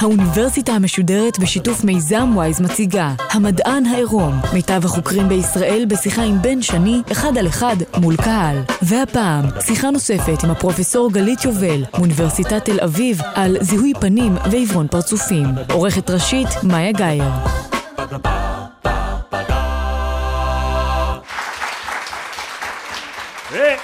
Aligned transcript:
האוניברסיטה 0.00 0.72
המשודרת 0.72 1.38
בשיתוף 1.38 1.84
מיזם 1.84 2.30
וויז 2.34 2.60
מציגה 2.60 3.14
המדען 3.30 3.86
העירום, 3.86 4.34
מיטב 4.54 4.84
החוקרים 4.84 5.28
בישראל 5.28 5.84
בשיחה 5.88 6.22
עם 6.22 6.42
בן 6.42 6.62
שני, 6.62 7.02
אחד 7.12 7.38
על 7.38 7.46
אחד 7.46 7.76
מול 8.00 8.16
קהל. 8.16 8.56
והפעם, 8.82 9.44
שיחה 9.60 9.90
נוספת 9.90 10.44
עם 10.44 10.50
הפרופסור 10.50 11.12
גלית 11.12 11.44
יובל, 11.44 11.84
מאוניברסיטת 11.94 12.64
תל 12.64 12.80
אביב, 12.80 13.20
על 13.34 13.56
זיהוי 13.60 13.92
פנים 14.00 14.32
ועברון 14.50 14.88
פרצופים. 14.88 15.46
עורכת 15.72 16.10
ראשית, 16.10 16.48
מאיה 16.62 16.92
גאייר. 16.92 17.32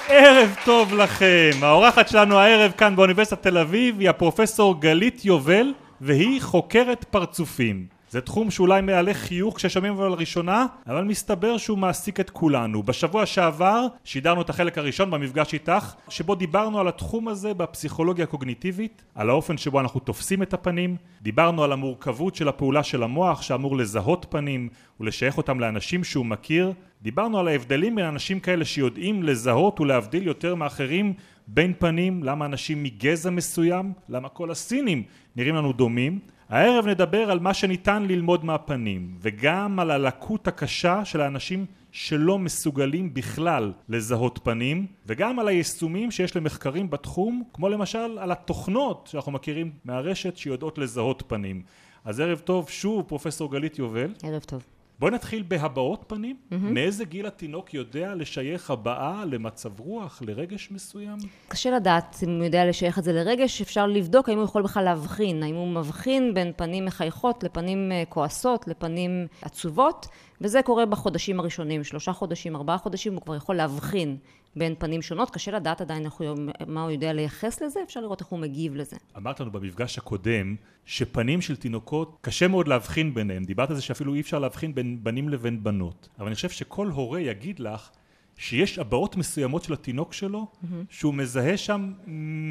ערב 0.09 0.55
טוב 0.65 0.95
לכם. 0.95 1.51
האורחת 1.63 2.09
שלנו 2.09 2.39
הערב 2.39 2.73
כאן 2.77 2.97
באוניברסיטת 2.97 3.43
תל 3.43 3.59
אביב 3.59 4.01
היא 4.01 4.11
הפרופסור 4.11 4.81
גלית 4.81 5.25
יובל 5.25 5.73
והיא 6.05 6.43
חוקרת 6.43 7.05
פרצופים. 7.05 7.87
זה 8.11 8.21
תחום 8.21 8.51
שאולי 8.51 8.81
מעלה 8.81 9.15
חיוך 9.15 9.57
כששומעים 9.57 9.93
אותו 9.93 10.09
לראשונה, 10.09 10.67
אבל 10.87 11.05
מסתבר 11.05 11.59
שהוא 11.59 11.79
מעסיק 11.79 12.21
את 12.21 12.31
כולנו. 12.31 12.83
בשבוע 12.83 13.27
שעבר 13.27 13.87
שידרנו 14.05 14.43
את 14.43 14.51
החלק 14.51 14.79
הראשון 14.79 15.11
במפגש 15.11 15.55
איתך, 15.55 15.95
שבו 16.09 16.35
דיברנו 16.35 16.81
על 16.81 16.89
התחום 16.89 17.29
הזה 17.29 17.55
בפסיכולוגיה 17.55 18.25
הקוגניטיבית, 18.25 19.03
על 19.15 19.31
האופן 19.31 19.57
שבו 19.59 19.81
אנחנו 19.81 20.01
תופסים 20.01 20.43
את 20.43 20.55
הפנים, 20.55 20.97
דיברנו 21.23 21.65
על 21.65 21.73
המורכבות 21.73 22.35
של 22.35 22.49
הפעולה 22.49 22.83
של 22.83 23.03
המוח 23.03 23.43
שאמור 23.43 23.77
לזהות 23.77 24.27
פנים 24.31 24.69
ולשייך 25.01 25.37
אותם 25.37 25.61
לאנשים 25.61 26.05
שהוא 26.05 26.27
מכיר, 26.27 26.73
דיברנו 27.03 27.39
על 27.39 27.49
ההבדלים 27.49 27.95
בין 27.95 28.05
אנשים 28.05 28.41
כאלה 28.41 28.65
שיודעים 28.65 29.23
לזהות 29.23 29.81
ולהבדיל 29.81 30.27
יותר 30.27 30.55
מאחרים 30.55 31.15
בין 31.47 31.73
פנים, 31.79 32.25
למה 32.25 32.45
אנשים 32.45 32.83
מגזע 32.83 33.31
מסוים, 33.31 33.93
למה 34.09 34.29
כל 34.29 34.51
הסינים 34.51 35.03
נראים 35.37 35.55
לנו 35.55 35.73
דומים. 35.73 36.19
הערב 36.49 36.87
נדבר 36.87 37.31
על 37.31 37.39
מה 37.39 37.55
שניתן 37.55 38.03
ללמוד 38.03 38.45
מהפנים, 38.45 39.17
וגם 39.21 39.81
על 39.81 39.91
הלקות 39.91 40.49
הקשה 40.49 41.05
של 41.05 41.21
האנשים 41.21 41.67
שלא 41.93 42.39
מסוגלים 42.39 43.15
בכלל 43.15 43.73
לזהות 43.89 44.41
פנים, 44.43 44.87
וגם 45.07 45.39
על 45.39 45.49
היישומים 45.49 46.11
שיש 46.11 46.37
למחקרים 46.37 46.91
בתחום, 46.91 47.43
כמו 47.53 47.69
למשל 47.69 48.19
על 48.19 48.33
התוכנות 48.33 49.09
שאנחנו 49.11 49.33
מכירים 49.33 49.73
מהרשת 49.85 50.37
שיודעות 50.37 50.79
לזהות 50.79 51.23
פנים. 51.27 51.63
אז 52.05 52.21
ערב 52.21 52.39
טוב 52.39 52.71
שוב 52.71 53.05
פרופסור 53.09 53.53
גלית 53.53 53.79
יובל. 53.79 54.15
ערב 54.23 54.43
טוב. 54.43 54.65
בואי 54.99 55.13
נתחיל 55.13 55.45
בהבעות 55.49 56.05
פנים. 56.07 56.37
Mm-hmm. 56.37 56.55
מאיזה 56.61 57.05
גיל 57.05 57.27
התינוק 57.27 57.75
יודע 57.75 58.15
לשייך 58.15 58.71
הבעה 58.71 59.25
למצב 59.25 59.81
רוח, 59.81 60.23
לרגש 60.27 60.69
מסוים? 60.71 61.19
קשה 61.49 61.71
לדעת 61.71 62.17
אם 62.23 62.37
הוא 62.37 62.45
יודע 62.45 62.67
לשייך 62.67 62.99
את 62.99 63.05
זה 63.05 63.13
לרגש, 63.13 63.61
אפשר 63.61 63.87
לבדוק 63.87 64.29
האם 64.29 64.39
הוא 64.39 64.45
יכול 64.45 64.63
בכלל 64.63 64.85
להבחין, 64.85 65.43
האם 65.43 65.55
הוא 65.55 65.69
מבחין 65.69 66.35
בין 66.35 66.53
פנים 66.57 66.85
מחייכות 66.85 67.45
לפנים 67.45 67.93
אה, 67.93 68.03
כועסות, 68.09 68.69
לפנים 68.69 69.27
עצובות, 69.43 70.07
וזה 70.43 70.63
קורה 70.63 70.87
בחודשים 70.87 71.41
הראשונים, 71.41 71.85
שלושה 71.85 72.13
חודשים, 72.13 72.57
ארבעה 72.57 72.79
חודשים, 72.79 73.15
הוא 73.15 73.23
כבר 73.23 73.37
יכול 73.37 73.57
להבחין 73.57 74.17
בין 74.57 74.75
פנים 74.79 75.03
שונות, 75.03 75.31
קשה 75.31 75.51
לדעת 75.51 75.81
עדיין 75.81 76.05
איך 76.05 76.15
הוא, 76.15 76.29
מה 76.67 76.83
הוא 76.83 76.91
יודע 76.91 77.13
לייחס 77.13 77.63
לזה, 77.63 77.81
אפשר 77.83 78.01
לראות 78.01 78.21
איך 78.21 78.29
הוא 78.29 78.39
מגיב 78.39 78.75
לזה. 78.75 78.97
אמרת 79.17 79.41
לנו 79.41 79.51
במפגש 79.53 79.99
הקודם, 79.99 80.57
שפנים 80.87 81.41
של 81.41 81.57
תינוקות, 81.57 82.19
קשה 82.21 82.49
מאוד 82.49 82.69
להבחין 82.69 83.15
ביניהם, 83.15 83.45
דיברת 83.45 83.71
על 83.71 83.77
זה 83.77 83.83
שאפילו 83.83 84.15
אי 84.15 84.21
אפשר 84.21 84.39
להבחין 84.39 84.75
בין 84.75 84.99
בנים 85.03 85.29
לבין 85.29 85.65
בנות, 85.65 86.09
אבל 86.19 86.27
אני 86.27 86.35
חושב 86.35 86.51
שכל 86.51 86.89
הורה 86.89 87.21
יגיד 87.21 87.61
לך 87.61 87.91
שיש 88.37 88.79
הבעות 88.79 89.17
מסוימות 89.17 89.65
של 89.65 89.73
התינוק 89.73 90.13
שלו, 90.13 90.47
mm-hmm. 90.47 90.67
שהוא 90.89 91.15
מזהה 91.15 91.57
שם 91.57 91.93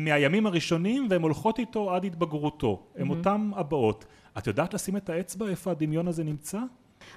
מהימים 0.06 0.46
הראשונים 0.46 1.08
והן 1.10 1.22
הולכות 1.22 1.60
איתו 1.60 1.96
עד 1.96 2.06
התבגרותו, 2.06 2.84
הן 2.96 3.08
mm-hmm. 3.08 3.10
אותן 3.10 3.52
הבעות. 3.56 4.06
את 4.38 4.48
יודעת 4.48 4.74
לשים 4.74 4.98
את 4.98 5.10
האצבע 5.10 5.48
איפה 5.48 5.72
הדמיון 5.72 6.08
הזה 6.08 6.24
נמצא? 6.24 6.60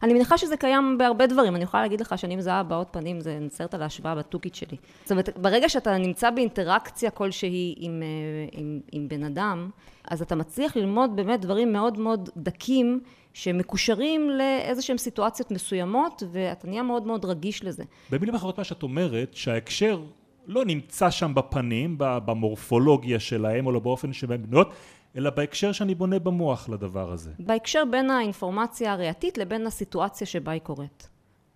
אני 0.02 0.14
מניחה 0.14 0.38
שזה 0.38 0.56
קיים 0.56 0.98
בהרבה 0.98 1.26
דברים. 1.26 1.56
אני 1.56 1.64
יכולה 1.64 1.82
להגיד 1.82 2.00
לך 2.00 2.18
שאני 2.18 2.36
מזהה 2.36 2.60
הבעות 2.60 2.88
פנים, 2.90 3.20
זה 3.20 3.38
נצרת 3.40 3.74
על 3.74 3.82
ההשוואה 3.82 4.14
בתוכית 4.14 4.54
שלי. 4.54 4.76
זאת 5.02 5.10
אומרת, 5.10 5.38
ברגע 5.38 5.68
שאתה 5.68 5.98
נמצא 5.98 6.30
באינטראקציה 6.30 7.10
כלשהי 7.10 7.74
עם, 7.78 8.02
אה, 8.02 8.58
עם, 8.60 8.80
עם 8.92 9.08
בן 9.08 9.24
אדם, 9.24 9.70
אז 10.08 10.22
אתה 10.22 10.34
מצליח 10.34 10.76
ללמוד 10.76 11.16
באמת 11.16 11.40
דברים 11.40 11.72
מאוד 11.72 11.98
מאוד 11.98 12.30
דקים, 12.36 13.00
שמקושרים 13.32 14.30
לאיזשהן 14.30 14.98
סיטואציות 14.98 15.50
מסוימות, 15.50 16.22
ואתה 16.32 16.68
נהיה 16.68 16.82
מאוד 16.82 17.06
מאוד 17.06 17.24
רגיש 17.24 17.64
לזה. 17.64 17.84
במילים 18.10 18.34
אחרות 18.34 18.58
מה 18.58 18.64
שאת 18.64 18.82
אומרת, 18.82 19.34
שההקשר 19.34 20.02
לא 20.46 20.64
נמצא 20.64 21.10
שם 21.10 21.34
בפנים, 21.34 21.94
במורפולוגיה 21.98 23.20
שלהם, 23.20 23.66
או 23.66 23.72
לא 23.72 23.80
באופן 23.80 24.12
שבהם 24.12 24.42
בנויות, 24.42 24.72
אלא 25.16 25.30
בהקשר 25.30 25.72
שאני 25.72 25.94
בונה 25.94 26.18
במוח 26.18 26.68
לדבר 26.68 27.12
הזה. 27.12 27.32
בהקשר 27.38 27.82
בין 27.90 28.10
האינפורמציה 28.10 28.92
הראייתית 28.92 29.38
לבין 29.38 29.66
הסיטואציה 29.66 30.26
שבה 30.26 30.52
היא 30.52 30.60
קורית. 30.60 31.08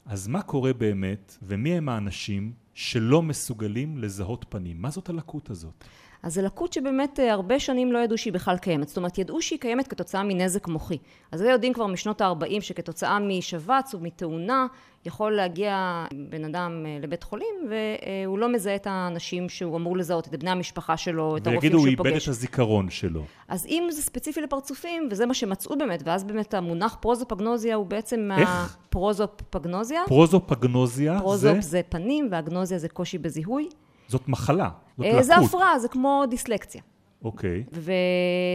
אז 0.07 0.29
מה 0.29 0.43
קורה 0.43 0.73
באמת, 0.73 1.37
ומי 1.43 1.75
הם 1.75 1.89
האנשים 1.89 2.53
שלא 2.75 3.23
מסוגלים 3.23 3.99
לזהות 3.99 4.45
פנים? 4.49 4.83
מה 4.83 4.91
זאת 4.91 5.09
הלקות 5.09 5.51
הזאת? 5.51 5.85
אז 6.23 6.35
זו 6.35 6.43
לקות 6.43 6.73
שבאמת 6.73 7.21
אה, 7.21 7.33
הרבה 7.33 7.61
שנים 7.61 7.93
לא 7.93 7.99
ידעו 7.99 8.19
שהיא 8.19 8.33
בכלל 8.33 8.59
קיימת. 8.59 8.89
זאת 8.89 8.97
אומרת, 8.97 9.19
ידעו 9.19 9.43
שהיא 9.43 9.59
קיימת 9.59 9.89
כתוצאה 9.89 10.23
מנזק 10.23 10.69
מוחי. 10.69 10.99
אז 11.33 11.41
זה 11.41 11.51
יודעים 11.51 11.73
כבר 11.73 11.87
משנות 11.87 12.21
ה-40 12.21 12.61
שכתוצאה 12.61 13.19
משבץ 13.19 13.95
ומתאונה 13.95 14.67
יכול 15.05 15.37
להגיע 15.37 16.05
בן 16.29 16.45
אדם 16.45 16.85
אה, 16.87 16.99
לבית 17.03 17.23
חולים 17.23 17.55
והוא 17.71 18.39
לא 18.39 18.53
מזהה 18.53 18.75
את 18.75 18.87
האנשים 18.87 19.49
שהוא 19.49 19.77
אמור 19.77 19.97
לזהות, 19.97 20.29
את 20.29 20.37
בני 20.37 20.51
המשפחה 20.51 20.97
שלו, 20.97 21.37
את 21.37 21.47
הרופאים 21.47 21.73
שהוא 21.73 21.81
פוגש. 21.81 21.87
ויגידו, 21.87 22.05
הוא 22.05 22.09
איבד 22.11 22.23
את 22.23 22.29
הזיכרון 22.29 22.91
שלו. 22.91 23.25
אז 23.49 23.67
אם 23.67 23.89
זה 23.91 24.03
ספציפי 24.03 24.41
לפרצופים, 24.41 25.09
וזה 25.11 25.27
מה 25.27 25.35
שמצאו 25.35 25.79
באמת, 25.79 26.03
ואז 26.05 26.25
באמת 26.25 26.55
המונח 26.55 26.97
פרוזופגנוזיה 27.01 27.75
הוא 27.75 27.87
בעצם... 27.87 28.31
איך? 28.39 28.77
פרוזופגנוזיה. 28.91 30.03
פרוזופגנוזיה 30.07 31.19
פרוזופ 31.19 31.41
זה... 31.41 31.49
פרוזופ 31.53 31.71
זה 31.71 31.81
פנים, 31.89 32.29
ואגנוזיה 32.31 32.79
זה 32.79 32.89
קושי 32.89 33.19
בזיהוי. 33.19 33.69
זאת 34.09 34.29
מחלה, 34.29 34.69
זאת 34.99 35.07
לקות. 35.07 35.25
זה 35.25 35.37
הפרעה, 35.37 35.79
זה 35.79 35.89
כמו 35.89 36.25
דיסלקציה. 36.31 36.83
אוקיי. 37.25 37.65
Okay. 37.67 37.77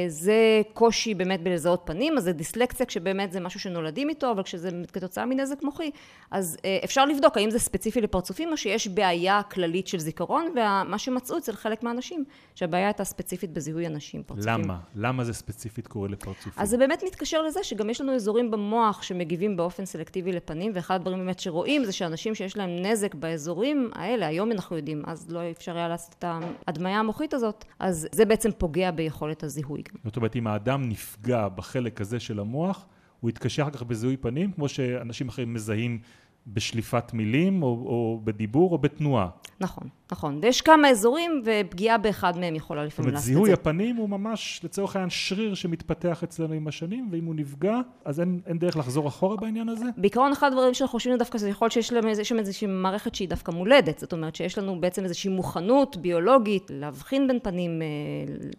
וזה 0.08 0.62
קושי 0.74 1.14
באמת 1.14 1.44
בלזהות 1.44 1.82
פנים, 1.86 2.18
אז 2.18 2.24
זה 2.24 2.32
דיסלקציה 2.32 2.86
כשבאמת 2.86 3.32
זה 3.32 3.40
משהו 3.40 3.60
שנולדים 3.60 4.10
איתו, 4.10 4.32
אבל 4.32 4.44
כשזה 4.44 4.70
כתוצאה 4.94 5.26
מנזק 5.26 5.64
מוחי, 5.64 5.92
אז 6.32 6.58
אה, 6.66 6.80
אפשר 6.84 7.06
לבדוק 7.06 7.38
האם 7.38 7.50
זה 7.50 7.60
ספציפי 7.60 8.02
לפרצופים 8.02 8.52
או 8.52 8.58
שיש 8.58 8.88
בעיה 8.88 9.42
כללית 9.44 9.88
של 9.88 10.00
זיכרון, 10.00 10.46
ומה 10.52 10.98
שמצאו 10.98 11.38
אצל 11.38 11.52
חלק 11.52 11.84
מהאנשים, 11.84 12.24
שהבעיה 12.56 12.86
הייתה 12.88 13.04
ספציפית 13.04 13.54
בזיהוי 13.54 13.88
אנשים 13.88 14.24
פרצופים. 14.24 14.54
למה? 14.54 14.78
למה 14.96 15.24
זה 15.24 15.34
ספציפית 15.34 15.88
קורה 15.88 16.08
לפרצופים? 16.08 16.54
אז 16.58 16.70
זה 16.70 16.78
באמת 16.78 17.04
מתקשר 17.08 17.42
לזה 17.42 17.64
שגם 17.64 17.90
יש 17.90 18.02
לנו 18.02 18.16
אזורים 18.16 18.52
במוח 18.52 19.02
שמגיבים 19.02 19.58
באופן 19.58 19.86
סלקטיבי 19.86 20.32
לפנים, 20.32 20.72
ואחד 20.76 20.96
הדברים 20.96 21.20
באמת 21.20 21.40
שרואים 21.40 21.86
זה 21.86 21.92
שאנשים 21.92 22.36
שיש 22.36 22.58
להם 22.58 22.70
נזק 22.70 23.16
באזורים 23.16 23.90
האלה, 23.94 24.28
היום 24.28 24.52
אנחנו 24.52 24.78
יודעים, 24.78 25.04
אז 25.08 25.32
לא 25.32 25.52
אפשר 25.52 25.78
היה 25.78 25.88
לעשות 25.88 26.16
את 26.20 26.26
ההדמיה 26.68 27.00
המוחית 27.00 27.34
הזאת, 27.34 27.66
אז 27.80 28.08
זה 28.12 28.26
בעצם 28.26 28.53
פוגע 28.58 28.92
ביכולת 28.92 29.44
הזיהוי 29.44 29.82
גם. 29.82 29.96
זאת 30.04 30.16
אומרת, 30.16 30.36
אם 30.36 30.48
האדם 30.48 30.90
נפגע 30.90 31.48
בחלק 31.48 32.02
הזה 32.02 32.20
של 32.20 32.40
המוח, 32.40 32.86
הוא 33.20 33.30
יתקשה 33.30 33.64
אחר 33.64 33.72
כך 33.72 33.84
בזיהוי 33.84 34.18
פנים, 34.18 34.52
כמו 34.52 34.70
שאנשים 34.70 35.28
אחרים 35.28 35.54
מזהים 35.54 36.00
בשליפת 36.48 37.14
מילים, 37.14 37.64
או, 37.64 37.68
או 37.68 38.22
בדיבור, 38.24 38.72
או 38.72 38.78
בתנועה. 38.78 39.30
נכון, 39.60 39.88
נכון. 40.12 40.40
ויש 40.42 40.62
כמה 40.62 40.90
אזורים, 40.90 41.44
ופגיעה 41.46 41.98
באחד 41.98 42.38
מהם 42.38 42.56
יכולה 42.56 42.86
לפעמים 42.86 43.14
לעשות 43.14 43.22
את 43.22 43.26
זה. 43.26 43.34
זאת 43.34 43.36
אומרת, 43.36 43.48
זיהוי 43.48 43.54
הפנים 43.54 43.96
הוא 43.96 44.10
ממש, 44.10 44.62
לצורך 44.64 44.96
העניין, 44.96 45.10
שריר 45.10 45.54
שמתפתח 45.54 46.24
אצלנו 46.24 46.54
עם 46.54 46.68
השנים, 46.68 47.08
ואם 47.12 47.26
הוא 47.26 47.36
נפגע, 47.36 47.80
אז 48.06 48.20
אין, 48.20 48.40
אין 48.46 48.60
דרך 48.60 48.78
לחזור 48.78 49.08
אחורה 49.08 49.38
בעניין 49.38 49.70
הזה? 49.70 49.86
בעיקרון, 49.98 50.32
אחד 50.32 50.48
הדברים 50.48 50.74
שאנחנו 50.74 50.92
חושבים 50.92 51.18
דווקא, 51.18 51.38
זה 51.38 51.50
יכול 51.50 51.66
להיות 51.66 51.74
שיש 51.74 51.94
להם 51.94 52.08
איזושהי, 52.08 52.40
איזושהי 52.40 52.68
מערכת 52.68 53.16
שהיא 53.16 53.30
דווקא 53.30 53.52
מולדת. 53.52 54.00
זאת 54.00 54.14
אומרת, 54.14 54.36
שיש 54.36 54.58
לנו 54.58 54.82
בעצם 54.82 55.04
איזושהי 55.04 55.30
מוכנות 55.30 55.98
ביולוגית 55.98 56.68
להבחין 56.70 57.28
בין 57.28 57.40
פנים, 57.44 57.82
אה, 57.82 57.88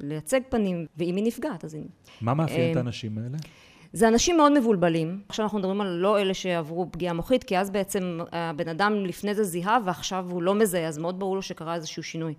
לייצג 0.01 0.41
פנים, 0.49 0.87
ואם 0.97 1.17
היא 1.17 1.25
נפגעת, 1.25 1.65
אז 1.65 1.75
היא... 1.75 1.85
מה 2.21 2.35
מאפיין 2.35 2.71
את 2.71 2.77
אה, 2.77 2.81
האנשים 2.81 3.19
האלה? 3.19 3.39
זה 3.95 4.09
אנשים 4.09 4.37
מאוד 4.37 4.53
מבולבלים. 4.53 5.21
עכשיו 5.29 5.45
אנחנו 5.45 5.59
מדברים 5.59 5.81
על 5.81 5.89
לא 5.89 6.21
אלה 6.21 6.35
שעברו 6.35 6.87
פגיעה 6.93 7.15
מוחית, 7.15 7.45
כי 7.45 7.59
אז 7.59 7.71
בעצם 7.71 8.21
הבן 8.33 8.69
אדם 8.69 9.05
לפני 9.05 9.35
זה 9.35 9.45
זיהה 9.45 9.79
ועכשיו 9.85 10.27
הוא 10.31 10.43
לא 10.43 10.55
מזהה, 10.55 10.87
אז 10.89 10.99
מאוד 10.99 11.21
ברור 11.21 11.37
לו 11.37 11.43
שקרה 11.43 11.75
איזשהו 11.75 12.03
שינוי. 12.03 12.35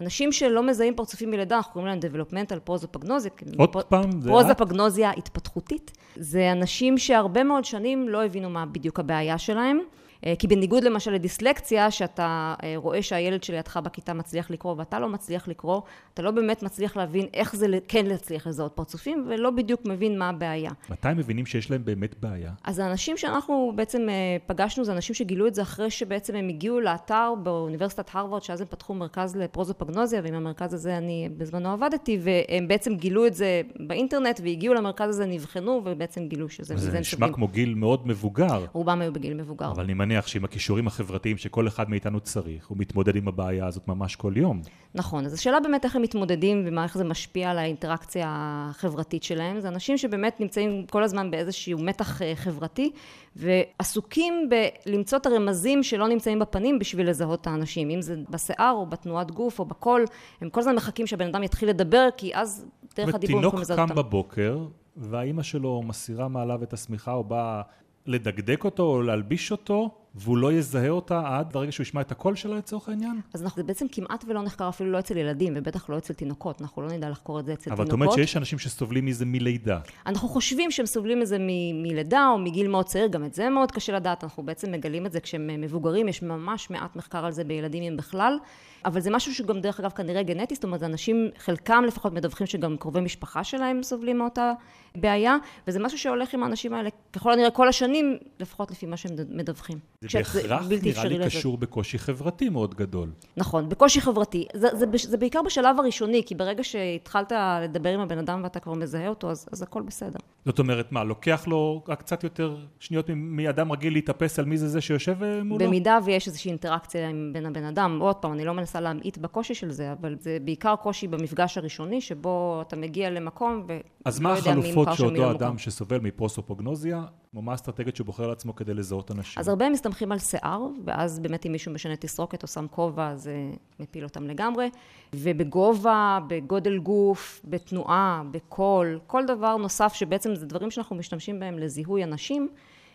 אנשים 0.00 0.32
שלא 0.32 0.62
מזהים 0.62 0.94
פרצופים 0.94 1.30
מלידה, 1.30 1.56
אנחנו 1.56 1.72
קוראים 1.72 1.88
להם 1.88 1.98
developmental 1.98 2.60
פרוזופגנוזיה. 2.64 3.30
עוד 3.58 3.72
פ... 3.72 3.76
פעם? 3.88 4.10
פרוזופגנוזיה 4.26 5.10
התפתחותית. 5.10 5.92
זה 6.16 6.52
אנשים 6.52 6.98
שהרבה 6.98 7.44
מאוד 7.44 7.64
שנים 7.64 8.08
לא 8.08 8.24
הבינו 8.24 8.50
מה 8.50 8.66
בדיוק 8.66 9.00
הבעיה 9.00 9.38
שלהם. 9.38 9.78
אה, 10.26 10.34
כי 10.38 10.46
בניגוד 10.46 10.84
למשל 10.84 11.10
לדיסלקציה, 11.10 11.90
שאתה 11.90 12.54
אה, 12.62 12.72
רואה 12.76 13.02
שהילד 13.02 13.42
שלידך 13.42 13.76
בכיתה 13.76 14.14
מצליח 14.14 14.50
לקרוא 14.50 14.74
ואתה 14.78 14.98
לא 14.98 15.08
מצליח 15.08 15.48
לקרוא, 15.48 15.80
אתה 16.14 16.22
לא 16.22 16.30
באמת 16.30 16.62
מצליח 16.62 16.96
להבין 16.96 17.26
איך 17.34 17.56
זה 17.56 17.66
כן 17.88 18.06
להצליח 18.06 18.46
לזהות 18.46 18.72
פרצופים, 18.74 19.26
ולא 19.28 19.50
בדיוק 19.50 19.80
מבין 19.84 20.18
מה 20.18 20.28
הבעיה. 20.28 20.70
מתי 20.90 21.08
מבינים 21.16 21.46
שיש 21.46 21.70
להם 21.70 21.84
באמת 21.84 22.14
בעיה? 22.20 22.52
אז 22.64 22.78
האנשים 22.78 23.16
שאנחנו 23.16 23.72
בעצם 23.76 24.06
פגשנו, 24.46 24.84
זה 24.84 24.92
אנשים 24.92 25.14
שגילו 25.14 25.46
את 25.46 25.54
זה 25.54 25.62
אחרי 25.62 25.90
שבעצם 25.90 26.34
הם 26.34 26.48
הגיעו 26.48 26.80
לאתר 26.80 27.32
באוניברסיטת 27.42 28.10
הרווארד, 28.12 28.42
שאז 28.42 28.60
הם 28.60 28.66
פתחו 28.70 28.94
מרכז 28.94 29.36
לפרוזופגנוזיה, 29.36 30.20
ועם 30.24 30.34
המרכז 30.34 30.74
הזה 30.74 30.98
אני 30.98 31.28
בזמנו 31.36 31.72
עבדתי, 31.72 32.18
והם 32.22 32.68
בעצם 32.68 32.96
גילו 32.96 33.26
את 33.26 33.34
זה 33.34 33.62
באינטרנט, 33.86 34.40
והגיעו 34.44 34.74
למרכז 34.74 35.08
הזה, 35.08 35.26
נבחנו, 35.26 35.82
ובעצם 35.84 36.28
גילו 36.28 36.48
שזה... 36.48 36.76
זה 36.76 37.00
נשמע 37.00 37.32
כמו 37.32 37.48
גיל 37.48 37.74
מאוד 37.74 38.08
מבוגר. 38.08 38.64
רובם 38.72 39.00
היו 39.00 39.12
בגיל 39.12 39.34
מבוגר. 39.34 39.70
אבל 39.70 39.84
אני 39.84 39.94
מניח 40.10 40.26
שעם 40.26 40.44
הכישורים 40.44 40.86
החברתיים 40.86 41.36
שכל 41.36 41.68
אחד 41.68 41.90
מאיתנו 41.90 42.20
צריך, 42.20 42.66
הוא 42.66 42.78
מתמודד 42.78 43.16
עם 43.16 43.28
הבעיה 43.28 43.66
הזאת 43.66 43.88
ממש 43.88 44.16
כל 44.16 44.32
יום. 44.36 44.62
נכון, 44.94 45.26
אז 45.26 45.34
השאלה 45.34 45.60
באמת 45.60 45.84
איך 45.84 45.96
הם 45.96 46.02
מתמודדים 46.02 46.62
ומה 46.66 46.84
איך 46.84 46.98
זה 46.98 47.04
משפיע 47.04 47.50
על 47.50 47.58
האינטראקציה 47.58 48.26
החברתית 48.28 49.22
שלהם. 49.22 49.60
זה 49.60 49.68
אנשים 49.68 49.98
שבאמת 49.98 50.40
נמצאים 50.40 50.86
כל 50.86 51.02
הזמן 51.02 51.30
באיזשהו 51.30 51.78
מתח 51.78 52.22
אה, 52.22 52.32
חברתי, 52.36 52.90
ועסוקים 53.36 54.48
בלמצוא 54.86 55.18
את 55.18 55.26
הרמזים 55.26 55.82
שלא 55.82 56.08
נמצאים 56.08 56.38
בפנים 56.38 56.78
בשביל 56.78 57.10
לזהות 57.10 57.40
את 57.40 57.46
האנשים. 57.46 57.90
אם 57.90 58.02
זה 58.02 58.16
בשיער 58.30 58.72
או 58.72 58.86
בתנועת 58.86 59.30
גוף 59.30 59.58
או 59.58 59.64
בקול, 59.64 60.04
הם 60.40 60.50
כל 60.50 60.60
הזמן 60.60 60.74
מחכים 60.74 61.06
שהבן 61.06 61.26
אדם 61.26 61.42
יתחיל 61.42 61.68
לדבר, 61.68 62.08
כי 62.16 62.34
אז 62.34 62.66
דרך 62.96 63.14
הדיבור 63.14 63.40
יכולים 63.42 63.60
לזהות 63.60 63.78
אותם. 63.78 63.90
ותינוק 63.90 64.02
קם 64.02 64.08
בבוקר, 64.08 64.58
והאימא 64.96 65.42
שלו 65.42 65.82
מסירה 65.82 66.28
מעליו 66.28 66.62
את 66.62 66.72
השמיכה 66.72 67.12
או 67.12 67.24
באה 67.24 67.62
לדקדק 68.06 68.64
אותו 68.64 68.82
או 68.82 69.02
להלביש 69.02 69.50
אותו, 69.50 69.90
והוא 70.14 70.36
לא 70.36 70.52
יזהה 70.52 70.88
אותה 70.88 71.22
עד 71.26 71.56
לרגע 71.56 71.72
שהוא 71.72 71.84
ישמע 71.84 72.00
את 72.00 72.12
הקול 72.12 72.34
שלה 72.34 72.56
לצורך 72.56 72.88
העניין? 72.88 73.20
אז 73.34 73.42
אנחנו, 73.42 73.62
זה 73.62 73.66
בעצם 73.66 73.86
כמעט 73.92 74.24
ולא 74.28 74.42
נחקר 74.42 74.68
אפילו 74.68 74.90
לא 74.90 74.98
אצל 74.98 75.16
ילדים, 75.16 75.52
ובטח 75.56 75.90
לא 75.90 75.98
אצל 75.98 76.14
תינוקות, 76.14 76.60
אנחנו 76.62 76.82
לא 76.82 76.88
נדע 76.88 77.10
לחקור 77.10 77.40
את 77.40 77.44
זה 77.44 77.52
אצל 77.52 77.70
אבל 77.70 77.84
תינוקות. 77.84 77.94
אבל 77.94 78.04
את 78.04 78.12
אומרת 78.12 78.26
שיש 78.26 78.36
אנשים 78.36 78.58
שסובלים 78.58 79.06
מזה 79.06 79.24
מלידה. 79.26 79.78
אנחנו 80.06 80.28
חושבים 80.28 80.70
שהם 80.70 80.86
סובלים 80.86 81.20
מזה 81.20 81.36
מ- 81.40 81.82
מלידה 81.82 82.28
או 82.28 82.38
מגיל 82.38 82.68
מאוד 82.68 82.86
צעיר, 82.86 83.06
גם 83.06 83.24
את 83.24 83.34
זה 83.34 83.48
מאוד 83.48 83.72
קשה 83.72 83.92
לדעת, 83.92 84.24
אנחנו 84.24 84.42
בעצם 84.42 84.72
מגלים 84.72 85.06
את 85.06 85.12
זה 85.12 85.20
כשהם 85.20 85.60
מבוגרים, 85.60 86.08
יש 86.08 86.22
ממש 86.22 86.70
מעט 86.70 86.96
מחקר 86.96 87.24
על 87.24 87.32
זה 87.32 87.44
בילדים 87.44 87.82
אם 87.82 87.96
בכלל. 87.96 88.38
אבל 88.84 89.00
זה 89.00 89.10
משהו 89.10 89.34
שגם 89.34 89.60
דרך 89.60 89.80
אגב 89.80 89.90
כנראה 89.90 90.22
גנטי, 90.22 90.54
זאת 90.54 90.64
אומרת, 90.64 90.82
אנשים, 90.82 91.28
חלקם 91.38 91.84
לפחות 91.86 92.12
מדווחים 92.12 92.46
שגם 92.46 92.76
קרובי 92.76 93.00
משפחה 93.00 93.44
שלהם 93.44 93.82
סובלים 93.82 94.18
מאותה 94.18 94.52
בעיה, 94.96 95.36
וזה 95.68 95.78
משהו 95.78 95.98
שהולך 95.98 96.34
עם 96.34 96.42
האנשים 96.42 96.74
האלה 96.74 96.90
ככל 97.12 97.32
הנראה 97.32 97.50
כל 97.50 97.68
השנים, 97.68 98.16
לפחות 98.40 98.70
לפי 98.70 98.86
מה 98.86 98.96
שהם 98.96 99.12
מדווחים. 99.30 99.78
זה 100.04 100.18
בהכרח 100.18 100.66
נראה 100.82 101.04
לי 101.04 101.24
קשור 101.24 101.58
בקושי 101.58 101.98
חברתי 101.98 102.48
מאוד 102.48 102.74
גדול. 102.74 103.10
נכון, 103.36 103.68
בקושי 103.68 104.00
חברתי. 104.00 104.46
זה, 104.54 104.68
זה, 104.72 104.86
זה 104.96 105.16
בעיקר 105.16 105.42
בשלב 105.42 105.78
הראשוני, 105.78 106.22
כי 106.26 106.34
ברגע 106.34 106.64
שהתחלת 106.64 107.32
לדבר 107.62 107.94
עם 107.94 108.00
הבן 108.00 108.18
אדם 108.18 108.40
ואתה 108.42 108.60
כבר 108.60 108.74
מזהה 108.74 109.08
אותו, 109.08 109.30
אז, 109.30 109.48
אז 109.52 109.62
הכל 109.62 109.82
בסדר. 109.82 110.18
זאת 110.44 110.58
אומרת, 110.58 110.92
מה, 110.92 111.04
לוקח 111.04 111.44
לו 111.46 111.82
רק 111.88 111.98
קצת 111.98 112.24
יותר 112.24 112.56
שניות 112.78 113.10
מאדם 113.14 113.72
רגיל 113.72 113.92
להתאפס 113.92 114.38
על 114.38 114.44
מי 114.44 114.56
זה 114.56 114.68
זה 114.68 114.80
שיושב 114.80 115.22
אה, 115.22 115.42
מולו? 115.42 115.66
במידה 115.66 115.98
ויש 116.04 116.28
איזושהי 116.28 116.48
אינטראקציה 116.48 117.08
עם 117.08 117.30
בין 117.32 117.46
הבן 117.46 117.64
אדם, 117.64 117.98
עוד 118.00 118.16
פעם, 118.16 118.32
אני 118.32 118.44
לא 118.44 118.54
מנסה 118.54 118.80
להמעיט 118.80 119.18
בקושי 119.18 119.54
של 119.54 119.70
זה, 119.70 119.92
אבל 119.92 120.16
זה 120.20 120.38
בעיקר 120.44 120.76
קושי 120.76 121.08
במפגש 121.08 121.58
הראשוני, 121.58 122.00
שבו 122.00 122.62
אתה 122.66 122.76
מגיע 122.76 123.10
למקום 123.10 123.64
ולא 123.66 123.74
יודע 123.74 123.74
מי 123.74 123.82
מוכר 123.82 124.00
אז 124.04 124.20
מה 124.20 124.32
החלופות 124.32 124.88
שאותו 124.92 125.30
אדם 125.30 125.58
שסובל 125.58 125.98
מפרוסופוגנוזיה, 125.98 127.04
מה 127.34 127.52
האסטרטגיה 127.52 127.92
שהוא 127.94 128.04
בוחר 128.06 128.26
לעצמו 128.26 128.56
כדי 128.56 128.74
לזהות 128.74 129.10
אנשים? 129.10 129.40
אז 129.40 129.48
הרבה 129.48 129.70
מסתמכים 129.70 130.12
על 130.12 130.18
שיער, 130.18 130.66
ואז 130.84 131.18
באמת 131.18 131.46
אם 131.46 131.52
מישהו 131.52 131.72
משנה 131.72 131.96
תסרוקת 131.96 132.42
או 132.42 132.48
שם 132.48 132.66
כובע, 132.70 133.16
זה 133.16 133.34
מפיל 133.80 134.04
אותם 134.04 134.26
לגמרי. 134.26 134.70
ובגובה, 135.14 136.18
בגודל 136.28 136.78
גוף, 136.78 137.40
בתנועה, 137.44 138.22
בקול, 138.30 138.98
כל 139.06 139.26
דבר 139.26 139.56
נוסף 139.56 139.92
שבעצם 139.94 140.34
זה 140.34 140.46
דברים 140.46 140.70
שאנחנו 140.70 140.96
משתמשים 140.96 141.40
בהם 141.40 141.58
לזיהוי 141.58 142.04
אנשים. 142.04 142.48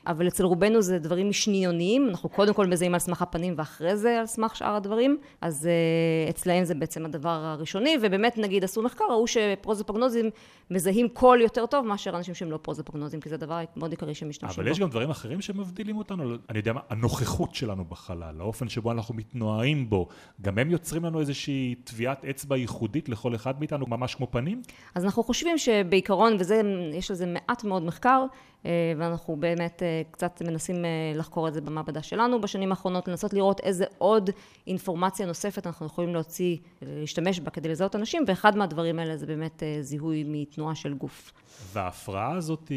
אבל 0.08 0.28
אצל 0.28 0.44
רובנו 0.44 0.82
זה 0.82 1.00
דברים 1.00 1.34
שניוניים, 1.34 2.10
אנחנו 2.10 2.30
קודם 2.30 2.54
כל 2.54 2.66
מזהים 2.66 2.94
על 2.94 3.00
סמך 3.00 3.22
הפנים 3.22 3.54
ואחרי 3.58 3.98
זה 3.98 4.20
על 4.20 4.26
סמך 4.26 4.56
שאר 4.56 4.76
הדברים, 4.76 5.18
אז 5.42 5.70
uh, 6.28 6.30
אצלהם 6.30 6.64
זה 6.64 6.76
בעצם 6.76 7.06
הדבר 7.06 7.30
הראשוני, 7.30 7.98
ובאמת 8.02 8.38
נגיד 8.38 8.64
עשו 8.64 8.82
מחקר, 8.82 9.06
ראו 9.10 9.28
שפרוזופוגנוזים 9.28 10.30
מזהים 10.72 11.10
קול 11.10 11.42
יותר 11.42 11.66
טוב 11.66 11.86
מאשר 11.86 12.18
אנשים 12.18 12.34
שהם 12.34 12.52
לא 12.52 12.58
פרוזופוגנוזים, 12.58 13.20
כי 13.20 13.30
זה 13.30 13.38
דבר 13.38 13.60
מאוד 13.76 13.92
עיקרי 13.92 14.16
שמשתמשים 14.16 14.56
בו. 14.56 14.62
אבל 14.62 14.72
יש 14.72 14.80
גם 14.80 14.90
דברים 14.90 15.10
אחרים 15.10 15.42
שמבדילים 15.42 15.98
אותנו, 15.98 16.36
אני 16.50 16.58
יודע 16.58 16.74
מה, 16.74 16.80
הנוכחות 16.90 17.56
שלנו 17.56 17.86
בחלל, 17.86 18.36
האופן 18.40 18.70
שבו 18.70 18.92
אנחנו 18.92 19.16
מתנועים 19.16 19.90
בו, 19.90 20.08
גם 20.42 20.58
הם 20.58 20.72
יוצרים 20.72 21.06
לנו 21.06 21.20
איזושהי 21.20 21.76
טביעת 21.84 22.26
אצבע 22.26 22.58
ייחודית 22.58 23.10
לכל 23.10 23.36
אחד 23.36 23.60
מאיתנו, 23.60 23.86
ממש 23.88 24.16
כמו 24.16 24.32
פנים? 24.32 24.62
אז 24.96 25.06
אנחנו 25.06 25.24
חושבים 25.24 25.58
שבעיקרון, 25.58 26.38
ויש 26.94 27.12
לזה 27.12 27.26
מעט 27.26 27.64
מאוד 27.64 27.84
מחקר, 27.84 28.26
אה, 28.26 28.30
ואנחנו 28.98 29.36
באמת 29.36 29.84
אה, 29.84 30.02
קצת 30.12 30.42
מנסים 30.42 30.86
אה, 30.86 30.90
לחקור 31.16 31.48
את 31.48 31.54
זה 31.54 31.62
במעבדה 31.62 32.04
שלנו 32.04 32.42
בשנים 32.42 32.72
האחרונות, 32.72 33.08
לנסות 33.08 33.34
לראות 33.34 33.60
איזה 33.60 33.86
עוד 33.98 34.30
אינפורמציה 34.68 35.26
נוספת 35.26 35.68
אנחנו 35.68 35.86
יכולים 35.86 36.14
להוציא, 36.14 36.58
להשתמש 36.82 37.40
בה 37.40 37.52
כדי 37.52 37.70
לזהות 37.70 37.96
אנשים, 37.96 38.24
ואחד 38.28 38.58
מהדברים 38.58 39.00
האלה 39.00 39.18
זה 39.18 39.26
באמת 39.26 39.64
זיהוי 39.82 40.24
מתנועה 40.28 40.76
של 40.76 40.94
גוף. 40.94 41.32
וההפרעה 41.74 42.32
הזאת 42.32 42.68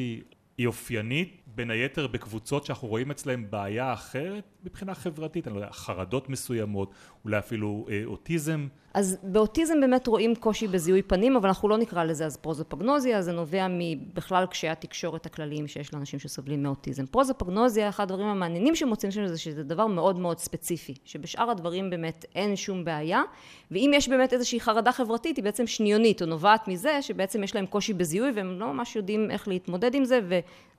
היא 0.58 0.67
אופיינית 0.67 1.43
בין 1.58 1.70
היתר 1.70 2.06
בקבוצות 2.06 2.64
שאנחנו 2.64 2.88
רואים 2.88 3.10
אצלהם 3.10 3.46
בעיה 3.50 3.93
אחרת 3.93 4.44
מבחינה 4.64 4.94
חברתית, 4.94 5.46
אני 5.46 5.55
לא 5.55 5.60
יודע, 5.60 5.72
חרדות 5.72 6.28
מסוימות, 6.28 6.93
אולי 7.25 7.38
אפילו 7.38 7.87
אה, 7.90 8.02
אוטיזם. 8.05 8.69
אז 8.94 9.19
באוטיזם 9.22 9.81
באמת 9.81 10.06
רואים 10.06 10.34
קושי 10.34 10.66
בזיהוי 10.66 11.02
פנים, 11.02 11.37
אבל 11.37 11.49
אנחנו 11.49 11.69
לא 11.69 11.78
נקרא 11.78 12.05
לזה 12.05 12.26
אז 12.26 12.37
פרוזופגנוזיה, 12.37 13.22
זה 13.22 13.32
נובע 13.32 13.66
מבכלל 13.70 14.46
קשיי 14.46 14.70
התקשורת 14.70 15.26
הכלליים 15.26 15.69
שיש 15.69 15.94
לאנשים 15.94 16.19
שסובלים 16.19 16.62
מאוטיזם. 16.62 17.06
פרוזופגנוזיה, 17.06 17.88
אחד 17.88 18.02
הדברים 18.02 18.26
המעניינים 18.26 18.75
שמוצאים 18.75 19.12
שם 19.12 19.26
זה 19.26 19.38
שזה 19.38 19.62
דבר 19.62 19.87
מאוד 19.87 20.19
מאוד 20.19 20.38
ספציפי, 20.38 20.94
שבשאר 21.05 21.50
הדברים 21.50 21.90
באמת 21.90 22.25
אין 22.34 22.56
שום 22.56 22.84
בעיה, 22.84 23.22
ואם 23.70 23.90
יש 23.94 24.08
באמת 24.08 24.32
איזושהי 24.32 24.60
חרדה 24.60 24.93
חברתית, 24.93 25.37
היא 25.37 25.44
בעצם 25.44 25.66
שניונית, 25.66 26.22
או 26.22 26.26
נובעת 26.26 26.69
מזה 26.69 27.02
שבעצם 27.02 27.44
יש 27.44 27.55
להם 27.55 27.66
קושי 27.66 27.93
בזיהוי 27.93 28.31
והם 28.34 28.60
לא 28.60 28.72
ממש 28.72 28.96
יודעים 28.96 29.31
איך 29.31 29.49
להתמודד 29.49 29.94
עם 29.94 30.05
זה, 30.05 30.20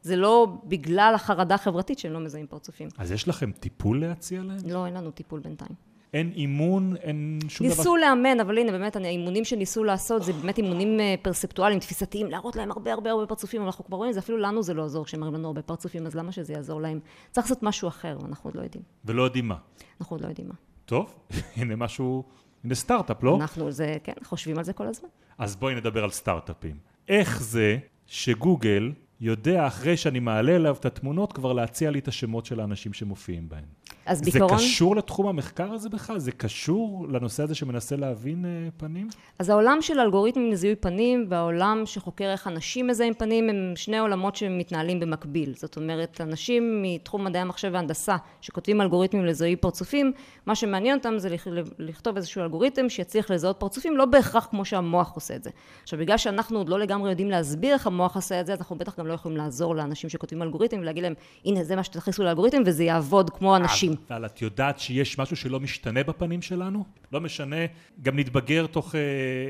וזה 0.03 0.15
לא 0.15 0.47
בגלל 0.65 1.11
החרדה 1.15 1.55
החברתית 1.55 1.99
שהם 1.99 2.13
לא 2.13 2.19
מזהים 2.19 2.47
פרצופים. 2.47 2.89
אז 2.97 3.11
יש 3.11 3.27
לכם 3.27 3.51
טיפול 3.51 4.01
להציע 4.01 4.43
להם? 4.43 4.57
לא, 4.67 4.85
אין 4.85 4.93
לנו 4.93 5.11
טיפול 5.11 5.39
בינתיים. 5.39 5.89
אין 6.13 6.31
אימון, 6.35 6.95
אין 6.95 7.39
שום 7.47 7.67
ניסו 7.67 7.81
דבר... 7.81 7.83
ניסו 7.83 7.97
לאמן, 7.97 8.39
אבל 8.39 8.57
הנה, 8.57 8.71
באמת, 8.71 8.95
האימונים 8.95 9.45
שניסו 9.45 9.83
לעשות 9.83 10.23
זה 10.23 10.33
באמת 10.33 10.57
אימונים 10.57 10.99
אה, 10.99 11.15
פרספטואליים, 11.21 11.79
תפיסתיים, 11.79 12.27
להראות 12.27 12.55
להם 12.55 12.71
הרבה 12.71 12.93
הרבה 12.93 13.11
הרבה 13.11 13.25
פרצופים, 13.25 13.65
אנחנו 13.65 13.85
כבר 13.85 13.97
רואים, 13.97 14.13
זה 14.13 14.19
אפילו 14.19 14.37
לנו 14.37 14.63
זה 14.63 14.73
לא 14.73 14.85
עזור 14.85 15.05
כשהם 15.05 15.19
מראים 15.19 15.35
לנו 15.35 15.47
הרבה 15.47 15.61
פרצופים, 15.61 16.05
אז 16.05 16.15
למה 16.15 16.31
שזה 16.31 16.53
יעזור 16.53 16.81
להם? 16.81 16.99
צריך 17.31 17.45
לעשות 17.45 17.63
משהו 17.63 17.87
אחר, 17.87 18.17
אנחנו 18.25 18.47
עוד 18.47 18.55
לא 18.55 18.61
יודעים. 18.61 18.83
ולא 19.05 19.23
יודעים 19.23 19.47
מה. 19.47 19.55
אנחנו 20.01 20.15
עוד 20.15 20.23
לא 20.23 20.27
יודעים 20.27 20.47
מה. 20.47 20.55
טוב, 20.85 21.15
הנה 21.57 21.75
משהו, 21.75 22.23
הנה 22.63 22.75
סטארט-אפ, 22.75 23.23
לא? 23.23 23.35
אנחנו, 23.35 23.71
זה, 23.71 23.97
כן, 24.03 24.13
חושבים 24.23 24.57
על 24.57 24.63
זה 24.63 24.73
כל 24.73 24.87
הזמן. 24.87 25.09
אז 25.37 25.55
בואי 25.55 25.75
נדבר 25.75 26.03
על 26.03 26.09
סטארט-אפים. 26.09 26.77
איך 27.07 27.43
זה 27.43 27.77
שגוגל 28.07 28.91
יודע 29.21 29.67
אחרי 29.67 29.97
שאני 29.97 30.19
מעלה 30.19 30.55
אליו 30.55 30.75
את 30.79 30.85
התמונות 30.85 31.33
כבר 31.33 31.53
להציע 31.53 31.91
לי 31.91 31.99
את 31.99 32.07
השמות 32.07 32.45
של 32.45 32.59
האנשים 32.59 32.93
שמופיעים 32.93 33.49
בהם. 33.49 33.79
אז 34.05 34.21
בעיקרון... 34.21 34.57
זה 34.57 34.63
קשור 34.63 34.95
לתחום 34.95 35.27
המחקר 35.27 35.71
הזה 35.71 35.89
בכלל? 35.89 36.19
זה 36.19 36.31
קשור 36.31 37.07
לנושא 37.09 37.43
הזה 37.43 37.55
שמנסה 37.55 37.95
להבין 37.95 38.45
uh, 38.45 38.79
פנים? 38.79 39.07
אז 39.39 39.49
העולם 39.49 39.77
של 39.81 39.99
אלגוריתמים 39.99 40.51
לזיהוי 40.51 40.75
פנים 40.75 41.25
והעולם 41.29 41.81
שחוקר 41.85 42.25
איך 42.31 42.47
אנשים 42.47 42.87
מזהים 42.87 43.13
פנים 43.13 43.49
הם 43.49 43.73
שני 43.75 43.99
עולמות 43.99 44.35
שמתנהלים 44.35 44.99
במקביל. 44.99 45.53
זאת 45.55 45.77
אומרת, 45.77 46.21
אנשים 46.21 46.81
מתחום 46.81 47.23
מדעי 47.23 47.41
המחשב 47.41 47.69
והנדסה 47.73 48.17
שכותבים 48.41 48.81
אלגוריתמים 48.81 49.25
לזיהוי 49.25 49.55
פרצופים, 49.55 50.11
מה 50.45 50.55
שמעניין 50.55 50.97
אותם 50.97 51.13
זה 51.17 51.35
לכתוב 51.79 52.15
איזשהו 52.15 52.41
אלגוריתם 52.41 52.89
שיצליח 52.89 53.31
לזהות 53.31 53.55
פרצופים, 53.59 53.97
לא 53.97 54.05
בהכרח 54.05 54.47
כמו 54.51 54.65
שהמוח 54.65 55.11
עושה 55.15 55.35
את 55.35 55.43
זה. 55.43 55.49
עכשיו, 55.83 55.99
בגלל 55.99 56.17
שאנחנו 56.17 56.57
עוד 56.57 56.69
לא 56.69 56.79
לגמרי 56.79 57.09
יודעים 57.09 57.29
להסביר 57.29 57.73
איך 57.73 57.87
המוח 57.87 58.15
עושה 58.15 58.41
את 58.41 58.45
זה, 58.45 58.53
אז 58.53 58.59
אנחנו 58.59 58.75
בטח 58.75 58.99
גם 58.99 59.07
לא 59.09 59.13
יכולים 59.13 59.37
לעזור 59.37 59.75
לאנשים 59.75 60.09
שכותבים 60.09 60.41
אלגוריתמים 60.41 60.81
ולהגיד 60.81 61.03
להם, 61.03 61.13
הנה, 61.45 61.63
זה 61.63 61.75
מה 61.75 61.83
שתכניסו 61.83 62.23
לאלגוריתם 62.23 62.61
וזה 62.65 62.83
יעבוד 62.83 63.29
כמו 63.29 63.55
אנשים. 63.55 63.93
אבל 64.09 64.25
את 64.25 64.41
יודעת 64.41 64.79
שיש 64.79 65.19
משהו 65.19 65.35
שלא 65.35 65.59
משתנה 65.59 66.03
בפנים 66.03 66.41
שלנו? 66.41 66.83
לא 67.11 67.21
משנה, 67.21 67.55
גם 68.01 68.19
נתבגר 68.19 68.65
תוך 68.67 68.95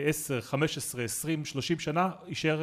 10, 0.06 0.42
15, 0.42 1.04
20, 1.04 1.46
30 1.46 1.80
שנה, 1.80 2.10
יישאר 2.28 2.60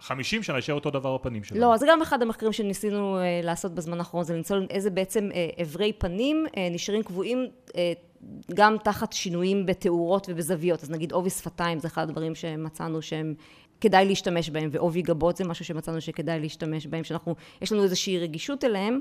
50 0.00 0.38
אה, 0.38 0.44
שנה, 0.44 0.56
יישאר 0.56 0.74
אותו 0.74 0.90
דבר 0.90 1.16
בפנים 1.16 1.44
שלנו. 1.44 1.60
לא, 1.60 1.76
זה 1.76 1.86
גם 1.88 2.02
אחד 2.02 2.22
המחקרים 2.22 2.52
שניסינו 2.52 3.18
אה, 3.18 3.40
לעשות 3.42 3.74
בזמן 3.74 3.98
האחרון, 3.98 4.24
זה 4.24 4.36
למצוא 4.36 4.56
איזה 4.70 4.90
בעצם 4.90 5.28
אברי 5.62 5.86
אה, 5.86 5.98
פנים 5.98 6.46
נשארים 6.70 7.02
קבועים 7.02 7.46
גם 8.54 8.76
תחת 8.84 9.12
שינויים 9.12 9.66
בתאורות 9.66 10.26
ובזוויות. 10.30 10.82
אז 10.82 10.90
נגיד 10.90 11.12
עובי 11.12 11.30
שפתיים 11.30 11.78
זה 11.78 11.88
אחד 11.88 12.02
הדברים 12.02 12.34
שמצאנו 12.34 13.02
שהם 13.02 13.34
כדאי 13.80 14.06
להשתמש 14.06 14.50
בהם, 14.50 14.68
ועובי 14.72 15.02
גבות 15.02 15.36
זה 15.36 15.44
משהו 15.44 15.64
שמצאנו 15.64 16.00
שכדאי 16.00 16.40
להשתמש 16.40 16.86
בהם, 16.86 17.04
שאנחנו, 17.04 17.34
יש 17.62 17.72
לנו 17.72 17.82
איזושהי 17.82 18.18
רגישות 18.18 18.64
אליהם, 18.64 19.00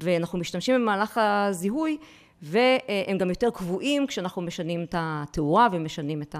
ואנחנו 0.00 0.38
משתמשים 0.38 0.74
במהלך 0.74 1.20
הזיהוי, 1.22 1.98
והם 2.42 3.18
גם 3.18 3.30
יותר 3.30 3.50
קבועים 3.50 4.06
כשאנחנו 4.06 4.42
משנים 4.42 4.82
את 4.82 4.94
התאורה 4.98 5.68
ומשנים 5.72 6.22
את 6.22 6.36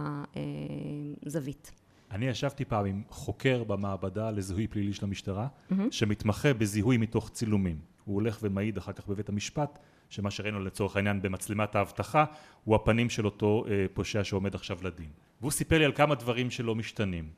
הזווית. 1.26 1.72
אני 2.10 2.28
ישבתי 2.28 2.64
פעם 2.64 2.86
עם 2.86 3.02
חוקר 3.10 3.64
במעבדה 3.64 4.30
לזיהוי 4.30 4.66
פלילי 4.66 4.92
של 4.92 5.04
המשטרה, 5.04 5.46
mm-hmm. 5.46 5.74
שמתמחה 5.90 6.54
בזיהוי 6.54 6.96
מתוך 6.96 7.30
צילומים. 7.30 7.78
הוא 8.04 8.14
הולך 8.14 8.38
ומעיד 8.42 8.76
אחר 8.76 8.92
כך 8.92 9.08
בבית 9.08 9.28
המשפט, 9.28 9.78
שמה 10.08 10.30
שראינו 10.30 10.60
לצורך 10.60 10.96
העניין 10.96 11.22
במצלמת 11.22 11.76
האבטחה, 11.76 12.24
הוא 12.64 12.74
הפנים 12.74 13.10
של 13.10 13.24
אותו 13.24 13.64
אה, 13.68 13.86
פושע 13.94 14.24
שעומד 14.24 14.54
עכשיו 14.54 14.78
לדין. 14.82 15.08
והוא 15.40 15.50
סיפר 15.50 15.78
לי 15.78 15.84
על 15.84 15.92
כמה 15.92 16.14
דברים 16.14 16.50
שלא 16.50 16.74
משתנים. 16.74 17.28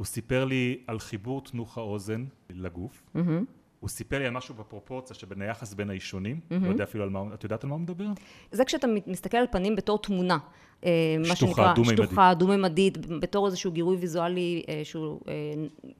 הוא 0.00 0.06
סיפר 0.06 0.44
לי 0.44 0.80
על 0.86 0.98
חיבור 0.98 1.42
תנוך 1.44 1.78
האוזן 1.78 2.24
לגוף. 2.50 3.02
Mm-hmm. 3.16 3.20
הוא 3.80 3.88
סיפר 3.88 4.18
לי 4.18 4.26
על 4.26 4.30
משהו 4.30 4.54
בפרופורציה 4.54 5.16
שבין 5.16 5.42
היחס 5.42 5.74
בין 5.74 5.90
האישונים, 5.90 6.40
mm-hmm. 6.40 6.64
לא 6.64 6.68
יודע 6.68 6.84
אפילו 6.84 7.04
על 7.04 7.10
מה, 7.10 7.22
את 7.34 7.44
יודעת 7.44 7.64
על 7.64 7.70
מה 7.70 7.74
הוא 7.74 7.82
מדבר? 7.82 8.06
זה 8.52 8.64
כשאתה 8.64 8.86
מסתכל 9.06 9.36
על 9.36 9.46
פנים 9.50 9.76
בתור 9.76 9.98
תמונה. 9.98 10.38
אה, 10.84 11.16
מה 11.28 11.36
שנקרא, 11.36 11.74
שטוחה, 11.84 12.34
דו-ממדית, 12.34 13.06
בתור 13.06 13.46
איזשהו 13.46 13.72
גירוי 13.72 13.96
ויזואלי 13.96 14.62
אה, 14.68 14.80
שהוא 14.84 15.20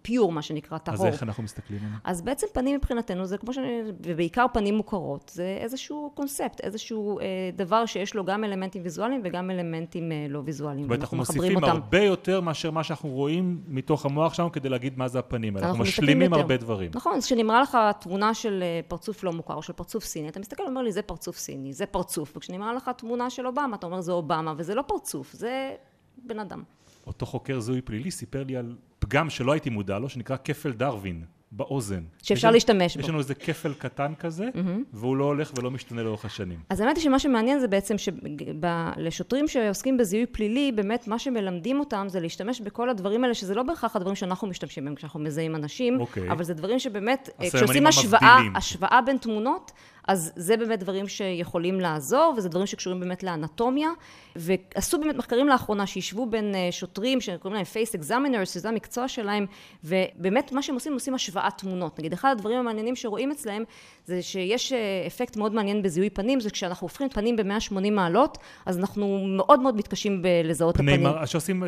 פיור, 0.02 0.28
אה, 0.28 0.34
מה 0.34 0.42
שנקרא, 0.42 0.78
טהור. 0.78 0.96
אז 0.96 1.04
איך 1.04 1.22
אנחנו 1.22 1.42
מסתכלים 1.42 1.80
עליו? 1.84 1.98
אז 2.04 2.22
בעצם 2.22 2.46
פנים 2.52 2.76
מבחינתנו 2.76 3.26
זה 3.26 3.38
כמו 3.38 3.52
שאני, 3.52 3.80
ובעיקר 4.06 4.46
פנים 4.52 4.74
מוכרות, 4.74 5.32
זה 5.34 5.58
איזשהו 5.60 6.10
קונספט, 6.14 6.60
איזשהו 6.60 7.18
דבר 7.56 7.86
שיש 7.86 8.14
לו 8.14 8.24
גם 8.24 8.44
אלמנטים 8.44 8.82
ויזואליים 8.82 9.20
וגם 9.24 9.50
אלמנטים 9.50 10.12
לא 10.28 10.42
ויזואליים. 10.44 10.82
זאת 10.82 10.88
אומרת, 10.88 11.00
אנחנו 11.00 11.16
מוסיפים. 11.16 11.64
הרבה 11.64 12.02
יותר 12.02 12.40
מאשר 12.40 12.70
מה 12.70 12.84
שאנחנו 12.84 13.08
רואים 13.08 13.60
מתוך 13.68 14.06
המוח 14.06 14.34
שלנו 14.34 14.52
כדי 14.52 14.68
להגיד 14.68 14.98
מה 14.98 15.08
זה 15.08 15.18
הפנים 15.18 15.56
האלה. 15.56 15.68
אנחנו 15.68 15.82
משלימים 15.82 16.34
הרבה 16.34 16.56
דברים. 16.56 16.90
נכון, 16.94 17.16
אז 17.16 17.26
כשנמראה 17.26 17.60
לך 17.60 17.78
תמונה 18.00 18.34
של 18.34 18.64
פרצוף 18.88 19.24
לא 19.24 19.32
מוכר 19.32 19.54
או 19.54 19.62
של 19.62 19.72
פרצוף 19.72 20.04
סיני, 20.04 20.28
אתה 20.28 20.40
מסתכל 20.40 20.62
ואומר 20.62 20.82
לי, 20.82 20.92
זה 20.92 21.02
פרצוף 21.02 21.38
סיני, 21.38 21.72
זה 21.72 21.86
פרצוף, 21.86 22.36
וכשנמראה 22.36 22.72
לך 22.72 22.90
תמונה 22.96 23.30
של 23.30 23.46
אובמה, 23.46 23.76
אתה 23.76 23.86
אומר, 23.86 24.00
זה 24.00 24.12
אובמה, 24.12 24.54
וזה 24.56 24.69
לא 24.74 24.82
פרצוף, 24.82 25.32
זה 25.32 25.74
בן 26.18 26.38
אדם. 26.38 26.62
אותו 27.06 27.26
חוקר 27.26 27.60
זיהוי 27.60 27.80
פלילי 27.80 28.10
סיפר 28.10 28.44
לי 28.44 28.56
על 28.56 28.76
פגם 28.98 29.30
שלא 29.30 29.52
הייתי 29.52 29.70
מודע 29.70 29.98
לו, 29.98 30.08
שנקרא 30.08 30.36
כפל 30.44 30.72
דרווין. 30.72 31.24
באוזן. 31.52 32.02
שאפשר 32.22 32.48
יש 32.48 32.54
להשתמש 32.54 32.96
בו. 32.96 33.02
יש 33.02 33.08
לנו 33.08 33.18
איזה 33.18 33.34
כפל 33.34 33.74
קטן 33.74 34.12
כזה, 34.18 34.48
mm-hmm. 34.54 34.82
והוא 34.92 35.16
לא 35.16 35.24
הולך 35.24 35.52
ולא 35.58 35.70
משתנה 35.70 36.02
לאורך 36.02 36.24
השנים. 36.24 36.58
אז 36.68 36.80
האמת 36.80 36.96
היא 36.96 37.04
שמה 37.04 37.18
שמעניין 37.18 37.60
זה 37.60 37.68
בעצם 37.68 37.94
שלשוטרים 37.98 39.48
שעוסקים 39.48 39.96
בזיהוי 39.96 40.26
פלילי, 40.26 40.72
באמת 40.72 41.08
מה 41.08 41.18
שמלמדים 41.18 41.80
אותם 41.80 42.06
זה 42.08 42.20
להשתמש 42.20 42.60
בכל 42.60 42.90
הדברים 42.90 43.24
האלה, 43.24 43.34
שזה 43.34 43.54
לא 43.54 43.62
בהכרח 43.62 43.96
הדברים 43.96 44.16
שאנחנו 44.16 44.48
משתמשים 44.48 44.84
בהם 44.84 44.94
כשאנחנו 44.94 45.20
מזהים 45.20 45.56
אנשים, 45.56 45.98
okay. 45.98 46.00
אוקיי. 46.00 46.30
אבל 46.30 46.44
זה 46.44 46.54
דברים 46.54 46.78
שבאמת, 46.78 47.28
כשעושים 47.40 47.86
השוואה, 47.86 48.38
השוואה 48.54 49.00
בין 49.06 49.16
תמונות, 49.18 49.72
אז 50.10 50.32
זה 50.36 50.56
באמת 50.56 50.78
דברים 50.78 51.08
שיכולים 51.08 51.80
לעזור, 51.80 52.34
וזה 52.36 52.48
דברים 52.48 52.66
שקשורים 52.66 53.00
באמת 53.00 53.22
לאנטומיה. 53.22 53.90
ועשו 54.36 55.00
באמת 55.00 55.16
מחקרים 55.16 55.48
לאחרונה 55.48 55.86
שישבו 55.86 56.26
בין 56.26 56.54
אה, 56.54 56.68
שוטרים 56.70 57.20
שקוראים 57.20 57.54
להם 57.54 57.64
face 57.64 58.00
examiners, 58.00 58.44
שזה 58.44 58.68
המקצוע 58.68 59.08
שלהם, 59.08 59.46
ובאמת 59.84 60.52
מה 60.52 60.62
שהם 60.62 60.74
עושים, 60.74 60.92
הם 60.92 60.94
עושים 60.94 61.14
השוואת 61.14 61.52
תמונות. 61.58 61.98
נגיד, 61.98 62.12
אחד 62.12 62.30
הדברים 62.30 62.58
המעניינים 62.58 62.96
שרואים 62.96 63.30
אצלהם, 63.30 63.64
זה 64.04 64.22
שיש 64.22 64.72
אה, 64.72 64.78
אפקט 65.06 65.36
מאוד 65.36 65.54
מעניין 65.54 65.82
בזיהוי 65.82 66.10
פנים, 66.10 66.40
זה 66.40 66.50
כשאנחנו 66.50 66.84
הופכים 66.84 67.08
פנים 67.08 67.36
ב-180 67.36 67.90
מעלות, 67.90 68.38
אז 68.66 68.78
אנחנו 68.78 69.24
מאוד 69.36 69.60
מאוד 69.60 69.76
מתקשים 69.76 70.22
בלזהות 70.22 70.74
את 70.74 70.80
הפנים. 70.80 71.00
פנים, 71.00 71.26
שעושים 71.26 71.64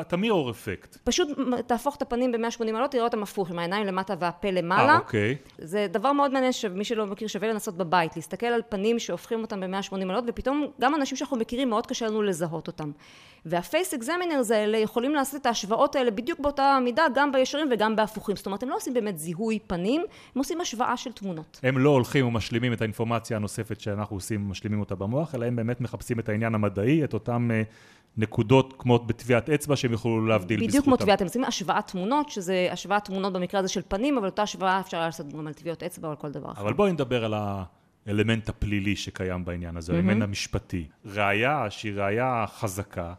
את 0.00 0.12
המירור 0.12 0.50
אפקט. 0.50 0.96
פשוט 1.04 1.28
תהפוך 1.66 1.96
את 1.96 2.02
הפנים 2.02 2.32
ב-180 2.32 2.72
מעלות, 2.72 2.90
תראה 2.90 3.04
אותם 3.04 3.22
הפוך, 3.22 3.50
עם 3.50 3.58
העיניים 3.58 3.86
למטה 3.86 4.14
והפה 4.18 4.50
למעלה. 4.50 4.92
אה, 4.92 4.98
אוקיי. 4.98 5.36
זה 5.58 5.86
דבר 5.90 6.12
מאוד 6.12 6.32
מעניין, 6.32 6.52
שמי 6.52 6.84
שלא 6.84 7.06
מכיר 7.06 7.28
שווה 7.28 7.48
לנסות 7.48 7.69
בבית, 7.74 8.16
להסתכל 8.16 8.46
על 8.46 8.60
פנים 8.68 8.98
שהופכים 8.98 9.42
אותם 9.42 9.60
ב-180 9.60 10.04
מעלות, 10.04 10.24
ופתאום 10.26 10.66
גם 10.80 10.94
אנשים 10.94 11.16
שאנחנו 11.16 11.36
מכירים 11.36 11.70
מאוד 11.70 11.86
קשה 11.86 12.06
לנו 12.06 12.22
לזהות 12.22 12.66
אותם. 12.66 12.90
והפייס 13.44 13.94
אקזמינרס 13.94 14.50
האלה 14.50 14.78
יכולים 14.78 15.14
לעשות 15.14 15.40
את 15.40 15.46
ההשוואות 15.46 15.96
האלה 15.96 16.10
בדיוק 16.10 16.40
באותה 16.40 16.78
מידה, 16.84 17.02
גם 17.14 17.32
בישרים 17.32 17.68
וגם 17.70 17.96
בהפוכים. 17.96 18.36
זאת 18.36 18.46
אומרת, 18.46 18.62
הם 18.62 18.68
לא 18.68 18.76
עושים 18.76 18.94
באמת 18.94 19.18
זיהוי 19.18 19.58
פנים, 19.66 20.00
הם 20.34 20.38
עושים 20.38 20.60
השוואה 20.60 20.96
של 20.96 21.12
תמונות. 21.12 21.60
הם 21.62 21.78
לא 21.78 21.90
הולכים 21.90 22.26
ומשלימים 22.26 22.72
את 22.72 22.80
האינפורמציה 22.80 23.36
הנוספת 23.36 23.80
שאנחנו 23.80 24.16
עושים, 24.16 24.48
משלימים 24.48 24.80
אותה 24.80 24.94
במוח, 24.94 25.34
אלא 25.34 25.46
הם 25.46 25.56
באמת 25.56 25.80
מחפשים 25.80 26.18
את 26.18 26.28
העניין 26.28 26.54
המדעי, 26.54 27.04
את 27.04 27.14
אותם... 27.14 27.50
uh, 27.50 27.99
נקודות 28.16 28.74
כמו 28.78 28.98
בטביעת 28.98 29.50
אצבע 29.50 29.76
שהם 29.76 29.92
יוכלו 29.92 30.26
להבדיל 30.26 30.56
בזכותם. 30.56 30.70
בדיוק 30.70 30.84
כמו 30.84 30.96
טביעת 30.96 31.22
אצבע, 31.22 31.46
השוואת 31.46 31.86
תמונות, 31.86 32.30
שזה 32.30 32.68
השוואת 32.70 33.04
תמונות 33.04 33.32
במקרה 33.32 33.60
הזה 33.60 33.68
של 33.68 33.82
פנים, 33.88 34.18
אבל 34.18 34.26
אותה 34.26 34.42
השוואה 34.42 34.80
אפשר 34.80 35.00
לעשות 35.00 35.32
גם 35.32 35.46
על 35.46 35.52
טביעות 35.52 35.82
אצבע 35.82 36.08
או 36.08 36.12
על 36.12 36.16
כל 36.16 36.30
דבר 36.30 36.52
אחר. 36.52 36.62
אבל 36.62 36.72
בואי 36.72 36.92
נדבר 36.92 37.24
על. 37.24 37.34
האלמנט 38.06 38.48
הפלילי 38.48 38.96
שקיים 38.96 39.44
בעניין 39.44 39.76
הזה, 39.76 39.92
האלמנט. 39.92 40.22
המשפטי. 40.22 40.84
ראיה 41.04 41.70
שהיא 41.70 41.92
ראיה 41.92 42.44
חזקה, 42.48 43.14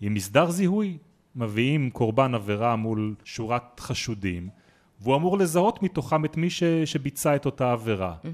היא 0.00 0.10
מסדר 0.10 0.50
זיהוי. 0.50 0.98
מביאים 1.36 1.90
קורבן 1.90 2.34
עבירה 2.34 2.76
מול 2.76 3.14
שורת 3.24 3.80
חשודים, 3.80 4.48
והוא 5.00 5.16
אמור 5.16 5.38
לזהות 5.38 5.82
מתוכם 5.82 6.24
את 6.24 6.36
מי 6.36 6.50
ש... 6.50 6.62
שביצע 6.64 7.36
את 7.36 7.46
אותה 7.46 7.72
עבירה. 7.72 8.14
Mm-hmm. 8.22 8.28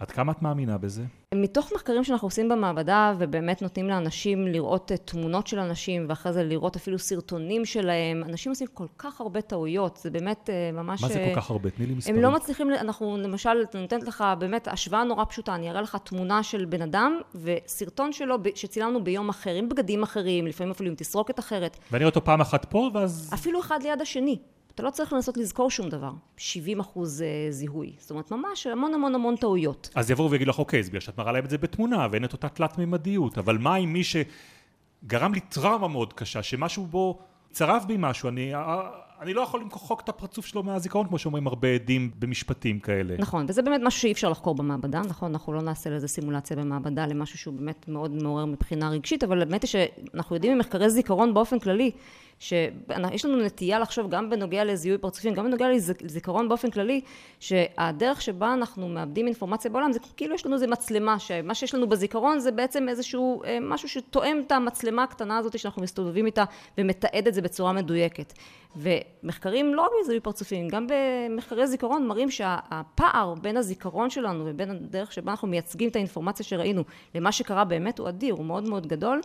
עד 0.00 0.10
כמה 0.10 0.32
את 0.32 0.42
מאמינה 0.42 0.78
בזה? 0.78 1.02
מתוך 1.34 1.72
מחקרים 1.74 2.04
שאנחנו 2.04 2.26
עושים 2.26 2.48
במעבדה, 2.48 3.14
ובאמת 3.18 3.62
נותנים 3.62 3.88
לאנשים 3.88 4.46
לראות 4.46 4.92
תמונות 5.04 5.46
של 5.46 5.58
אנשים, 5.58 6.06
ואחרי 6.08 6.32
זה 6.32 6.44
לראות 6.44 6.76
אפילו 6.76 6.98
סרטונים 6.98 7.64
שלהם, 7.64 8.22
אנשים 8.24 8.52
עושים 8.52 8.66
כל 8.74 8.86
כך 8.98 9.20
הרבה 9.20 9.40
טעויות, 9.40 9.96
זה 9.96 10.10
באמת 10.10 10.50
אה, 10.50 10.72
ממש... 10.72 11.02
מה 11.02 11.08
זה 11.08 11.30
כל 11.34 11.40
כך 11.40 11.50
הרבה? 11.50 11.70
תני 11.70 11.86
לי 11.86 11.94
מספרים. 11.94 12.16
הם 12.16 12.22
לא 12.22 12.30
מצליחים, 12.30 12.70
אנחנו 12.70 13.16
למשל, 13.16 13.50
אני 13.74 13.82
נותנת 13.82 14.02
לך 14.02 14.24
באמת 14.38 14.68
השוואה 14.68 15.04
נורא 15.04 15.24
פשוטה, 15.24 15.54
אני 15.54 15.70
אראה 15.70 15.82
לך 15.82 15.96
תמונה 16.04 16.42
של 16.42 16.64
בן 16.64 16.82
אדם, 16.82 17.18
וסרטון 17.34 18.12
שלו 18.12 18.36
שצילמנו 18.54 19.04
ביום 19.04 19.28
אחר, 19.28 19.54
עם 19.54 19.68
בגדים 19.68 20.02
אחרים, 20.02 20.46
לפעמים 20.46 20.70
אפילו 20.70 20.88
עם 20.88 20.94
תסרוקת 20.94 21.38
אחרת. 21.38 21.78
ואני 21.92 22.04
רואה 22.04 22.10
אותו 22.10 22.24
פעם 22.24 22.40
אחת 22.40 22.64
פה, 22.64 22.90
ואז... 22.94 23.30
אפילו 23.34 23.60
אחד 23.60 23.82
ליד 23.82 24.00
השני. 24.00 24.38
אתה 24.74 24.82
לא 24.82 24.90
צריך 24.90 25.12
לנסות 25.12 25.36
לזכור 25.36 25.70
שום 25.70 25.88
דבר. 25.88 26.10
70 26.36 26.80
אחוז 26.80 27.22
אה, 27.22 27.46
זיהוי. 27.50 27.92
זאת 27.98 28.10
אומרת, 28.10 28.30
ממש 28.30 28.66
המון 28.66 28.94
המון 28.94 29.14
המון 29.14 29.36
טעויות. 29.36 29.90
אז 29.94 30.10
יבואו 30.10 30.30
ויגידו 30.30 30.50
לך, 30.50 30.58
אוקיי, 30.58 30.82
זה 30.82 30.90
בגלל 30.90 31.00
שאת 31.00 31.18
מראה 31.18 31.32
להם 31.32 31.44
את 31.44 31.50
זה 31.50 31.58
בתמונה, 31.58 32.06
ואין 32.10 32.24
את 32.24 32.32
אותה 32.32 32.48
תלת-ממדיות, 32.48 33.38
אבל 33.38 33.58
מה 33.58 33.74
עם 33.74 33.92
מי 33.92 34.02
שגרם 34.04 35.34
לי 35.34 35.40
טראומה 35.40 35.88
מאוד 35.88 36.12
קשה, 36.12 36.42
שמשהו 36.42 36.86
בו 36.86 37.18
צרב 37.52 37.84
בי 37.86 37.96
משהו, 37.98 38.28
אני... 38.28 38.54
אה, 38.54 38.90
אני 39.20 39.34
לא 39.34 39.40
יכול 39.40 39.60
למחוק 39.60 40.00
את 40.00 40.08
הפרצוף 40.08 40.46
שלו 40.46 40.62
מהזיכרון, 40.62 41.08
כמו 41.08 41.18
שאומרים 41.18 41.46
הרבה 41.46 41.68
עדים 41.68 42.10
במשפטים 42.18 42.80
כאלה. 42.80 43.14
נכון, 43.18 43.46
וזה 43.48 43.62
באמת 43.62 43.80
משהו 43.84 44.00
שאי 44.00 44.12
אפשר 44.12 44.30
לחקור 44.30 44.54
במעבדה, 44.54 45.00
נכון? 45.00 45.30
אנחנו 45.30 45.52
לא 45.52 45.62
נעשה 45.62 45.90
לזה 45.90 46.08
סימולציה 46.08 46.56
במעבדה 46.56 47.06
למשהו 47.06 47.38
שהוא 47.38 47.54
באמת 47.54 47.88
מאוד 47.88 48.22
מעורר 48.22 48.44
מבחינה 48.44 48.90
רגשית, 48.90 49.24
אבל 49.24 49.44
באמת 49.44 49.66
שאנחנו 49.66 50.36
יודעים 50.36 50.56
ממחקרי 50.56 50.90
זיכרון 50.90 51.34
באופן 51.34 51.58
כללי, 51.58 51.90
שיש 52.40 53.24
לנו 53.24 53.44
נטייה 53.44 53.78
לחשוב 53.78 54.10
גם 54.10 54.30
בנוגע 54.30 54.64
לזיהוי 54.64 54.98
פרצופים, 54.98 55.34
גם 55.34 55.44
בנוגע 55.44 55.66
לזיכרון 56.02 56.48
באופן 56.48 56.70
כללי, 56.70 57.00
שהדרך 57.40 58.22
שבה 58.22 58.52
אנחנו 58.52 58.88
מאבדים 58.88 59.26
אינפורמציה 59.26 59.70
בעולם, 59.70 59.92
זה 59.92 59.98
כאילו 60.16 60.34
יש 60.34 60.46
לנו 60.46 60.54
איזה 60.54 60.66
מצלמה, 60.66 61.18
שמה 61.18 61.54
שיש 61.54 61.74
לנו 61.74 61.88
בזיכרון 61.88 62.38
זה 62.38 62.52
בעצם 62.52 62.88
איזשהו 62.88 63.42
אה, 63.44 63.58
משהו 63.60 63.88
שתואם 63.88 64.42
את 64.46 64.52
המצלמה 64.52 65.02
הקטנה 65.02 65.38
הזאת 65.38 65.58
שאנחנו 65.58 65.82
מסתובבים 65.82 66.26
איתה 66.26 66.44
ומתעד 66.78 67.26
את 67.28 67.34
זה 67.34 67.42
בצורה 67.42 67.72
מדויקת. 67.72 68.32
ומחקרים 68.76 69.74
לא 69.74 69.82
רק 69.82 69.90
בזיהוי 70.00 70.20
פרצופים, 70.20 70.68
גם 70.68 70.86
במחקרי 70.88 71.66
זיכרון 71.66 72.06
מראים 72.06 72.30
שהפער 72.30 73.34
בין 73.34 73.56
הזיכרון 73.56 74.10
שלנו 74.10 74.44
ובין 74.46 74.70
הדרך 74.70 75.12
שבה 75.12 75.30
אנחנו 75.30 75.48
מייצגים 75.48 75.88
את 75.88 75.96
האינפורמציה 75.96 76.46
שראינו 76.46 76.84
למה 77.14 77.32
שקרה 77.32 77.64
באמת 77.64 77.98
הוא 77.98 78.08
אדיר, 78.08 78.34
הוא 78.34 78.44
מאוד 78.44 78.68
מאוד 78.68 78.86
גדול, 78.86 79.20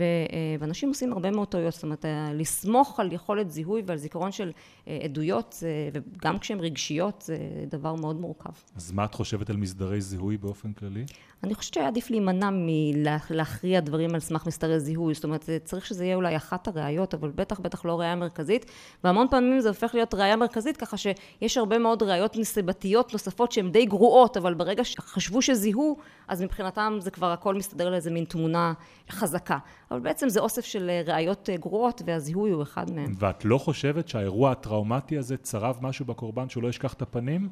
אה, 0.00 0.06
ואנשים 0.60 0.88
עושים 0.88 1.12
הרבה 1.12 1.30
מאוד 1.30 1.48
טעויות, 1.48 1.72
זאת 1.74 1.82
אומרת, 1.82 2.04
לסמוך 2.58 3.00
על 3.00 3.12
יכולת 3.12 3.50
זיהוי 3.50 3.82
ועל 3.86 3.96
זיכרון 3.96 4.32
של 4.32 4.52
אה, 4.88 4.98
עדויות, 5.04 5.62
וגם 5.92 6.38
כשהן 6.38 6.60
רגשיות, 6.60 7.22
זה 7.26 7.36
דבר 7.70 7.94
מאוד 7.94 8.20
מורכב. 8.20 8.50
אז 8.76 8.92
מה 8.92 9.04
את 9.04 9.14
חושבת 9.14 9.50
על 9.50 9.56
מסדרי 9.56 10.00
זיהוי 10.00 10.36
באופן 10.36 10.72
כללי? 10.72 11.04
אני 11.44 11.54
חושבת 11.54 11.74
שהיה 11.74 11.86
עדיף 11.86 12.10
להימנע 12.10 12.50
מלהכריע 12.52 13.80
דברים 13.80 14.14
על 14.14 14.20
סמך 14.20 14.46
מסתרי 14.46 14.80
זיהוי, 14.80 15.14
זאת 15.14 15.24
אומרת, 15.24 15.48
צריך 15.64 15.86
שזה 15.86 16.04
יהיה 16.04 16.16
אולי 16.16 16.36
אחת 16.36 16.68
הראיות, 16.68 17.14
אבל 17.14 17.30
בטח 17.34 17.60
בטח 17.60 17.84
לא 17.84 18.00
ראייה 18.00 18.16
מרכזית, 18.16 18.66
והמון 19.04 19.26
פעמים 19.30 19.60
זה 19.60 19.68
הופך 19.68 19.94
להיות 19.94 20.14
ראייה 20.14 20.36
מרכזית, 20.36 20.76
ככה 20.76 20.96
שיש 20.96 21.56
הרבה 21.56 21.78
מאוד 21.78 22.02
ראיות 22.02 22.36
נסיבתיות 22.36 23.12
נוספות 23.12 23.52
שהן 23.52 23.70
די 23.70 23.86
גרועות, 23.86 24.36
אבל 24.36 24.54
ברגע 24.54 24.84
שחשבו 24.84 25.42
שזיהו, 25.42 25.96
אז 26.28 26.42
מבחינתם 26.42 26.96
זה 27.00 27.10
כבר 27.10 27.30
הכל 27.32 27.54
מסתדר 27.54 27.90
לאיזה 27.90 28.10
מין 28.10 28.24
תמונה 28.24 28.72
חזקה. 29.10 29.58
אבל 29.90 30.00
בעצם 30.00 30.28
זה 30.28 30.40
אוסף 30.40 30.64
של 30.64 30.90
ראיות 31.06 31.48
גרועות, 31.60 32.02
והזיהוי 32.06 32.50
הוא 32.50 32.62
אחד 32.62 32.90
מהם. 32.90 33.14
ואת 33.18 33.44
לא 33.44 33.58
חושבת 33.58 34.08
שהאירוע 34.08 34.50
הטראומטי 34.50 35.18
הזה 35.18 35.36
צרב 35.36 35.78
משהו 35.80 36.04
בקורבן 36.04 36.48
שהוא 36.48 36.62
לא 36.62 36.68
ישכח 36.68 36.92
את 36.92 37.02
הפנים? 37.02 37.48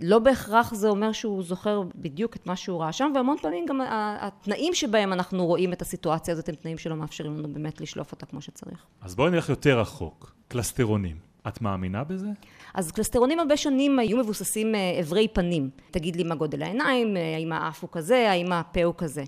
לא 0.00 0.18
בהכרח 0.18 0.74
זה 0.74 0.88
אומר 0.88 1.12
שהוא 1.12 1.42
זוכר 1.42 1.82
בדיוק 1.94 2.36
את 2.36 2.46
מה 2.46 2.56
שהוא 2.56 2.80
ראה 2.80 2.92
שם, 2.92 3.12
והמון 3.14 3.36
פעמים 3.42 3.66
גם 3.66 3.80
התנאים 4.20 4.74
שבהם 4.74 5.12
אנחנו 5.12 5.46
רואים 5.46 5.72
את 5.72 5.82
הסיטואציה 5.82 6.34
הזאת 6.34 6.48
הם 6.48 6.54
תנאים 6.54 6.78
שלא 6.78 6.96
מאפשרים 6.96 7.38
לנו 7.38 7.48
באמת 7.48 7.80
לשלוף 7.80 8.12
אותה 8.12 8.26
כמו 8.26 8.40
שצריך. 8.40 8.86
אז 9.00 9.14
בואי 9.14 9.30
נלך 9.30 9.48
יותר 9.48 9.80
רחוק, 9.80 10.34
קלסטרונים. 10.48 11.16
את 11.48 11.62
מאמינה 11.62 12.04
בזה? 12.04 12.28
אז 12.74 12.92
קלסטרונים 12.92 13.38
הרבה 13.38 13.56
שנים 13.56 13.98
היו 13.98 14.18
מבוססים 14.18 14.74
אברי 15.00 15.28
פנים. 15.28 15.70
תגיד 15.90 16.16
לי 16.16 16.22
מה 16.22 16.34
גודל 16.34 16.62
העיניים, 16.62 17.16
האם 17.36 17.52
האף 17.52 17.82
הוא 17.82 17.90
כזה, 17.92 18.30
האם 18.30 18.52
הפה 18.52 18.84
הוא 18.84 18.94
כזה. 18.98 19.24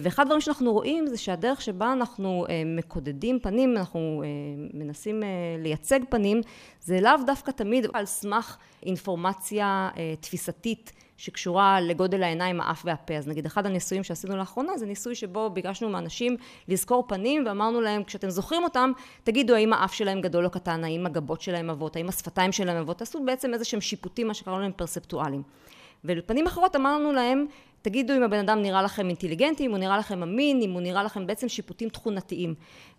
ואחד 0.00 0.22
הדברים 0.22 0.40
שאנחנו 0.40 0.72
רואים 0.72 1.06
זה 1.06 1.16
שהדרך 1.16 1.62
שבה 1.62 1.92
אנחנו 1.92 2.46
מקודדים 2.66 3.38
פנים, 3.42 3.76
אנחנו 3.76 4.22
מנסים 4.74 5.22
לייצג 5.58 6.00
פנים, 6.10 6.40
זה 6.80 7.00
לאו 7.00 7.12
דווקא 7.26 7.50
תמיד 7.50 7.86
על 7.92 8.04
סמך 8.04 8.56
אינפורמציה 8.82 9.90
תפיסתית 10.20 10.92
שקשורה 11.16 11.80
לגודל 11.80 12.22
העיניים, 12.22 12.60
האף 12.60 12.82
והפה. 12.84 13.14
אז 13.14 13.28
נגיד 13.28 13.46
אחד 13.46 13.66
הניסויים 13.66 14.04
שעשינו 14.04 14.36
לאחרונה 14.36 14.78
זה 14.78 14.86
ניסוי 14.86 15.14
שבו 15.14 15.50
ביקשנו 15.50 15.88
מאנשים 15.88 16.36
לזכור 16.68 17.04
פנים 17.08 17.42
ואמרנו 17.46 17.80
להם 17.80 18.04
כשאתם 18.04 18.30
זוכרים 18.30 18.64
אותם 18.64 18.92
תגידו 19.24 19.54
האם 19.54 19.72
האף 19.72 19.94
שלהם 19.94 20.20
גדול 20.20 20.44
או 20.44 20.50
קטן, 20.50 20.84
האם 20.84 21.06
הגבות 21.06 21.40
שלהם 21.40 21.70
עבות, 21.70 21.96
האם 21.96 22.08
השפתיים 22.08 22.52
שלהם 22.52 22.76
עבות, 22.76 22.98
תעשו 22.98 23.24
בעצם 23.24 23.54
איזה 23.54 23.64
שהם 23.64 23.80
שיפוטים 23.80 24.26
מה 24.26 24.34
שקראנו 24.34 24.60
להם 24.60 24.72
פרספטואליים. 24.76 25.42
ולפנים 26.04 26.46
אחרות 26.46 26.76
אמרנו 26.76 27.12
להם 27.12 27.46
תגידו 27.82 28.16
אם 28.16 28.22
הבן 28.22 28.38
אדם 28.38 28.62
נראה 28.62 28.82
לכם 28.82 29.08
אינטליגנטי, 29.08 29.66
אם 29.66 29.70
הוא 29.70 29.78
נראה 29.78 29.98
לכם 29.98 30.22
אמין, 30.22 30.62
אם 30.62 30.72
הוא 30.72 30.80
נראה 30.80 31.02
לכם 31.02 31.26
בעצם 31.26 31.48
שיפוטים 31.48 31.88
תכונתיים. 31.88 32.54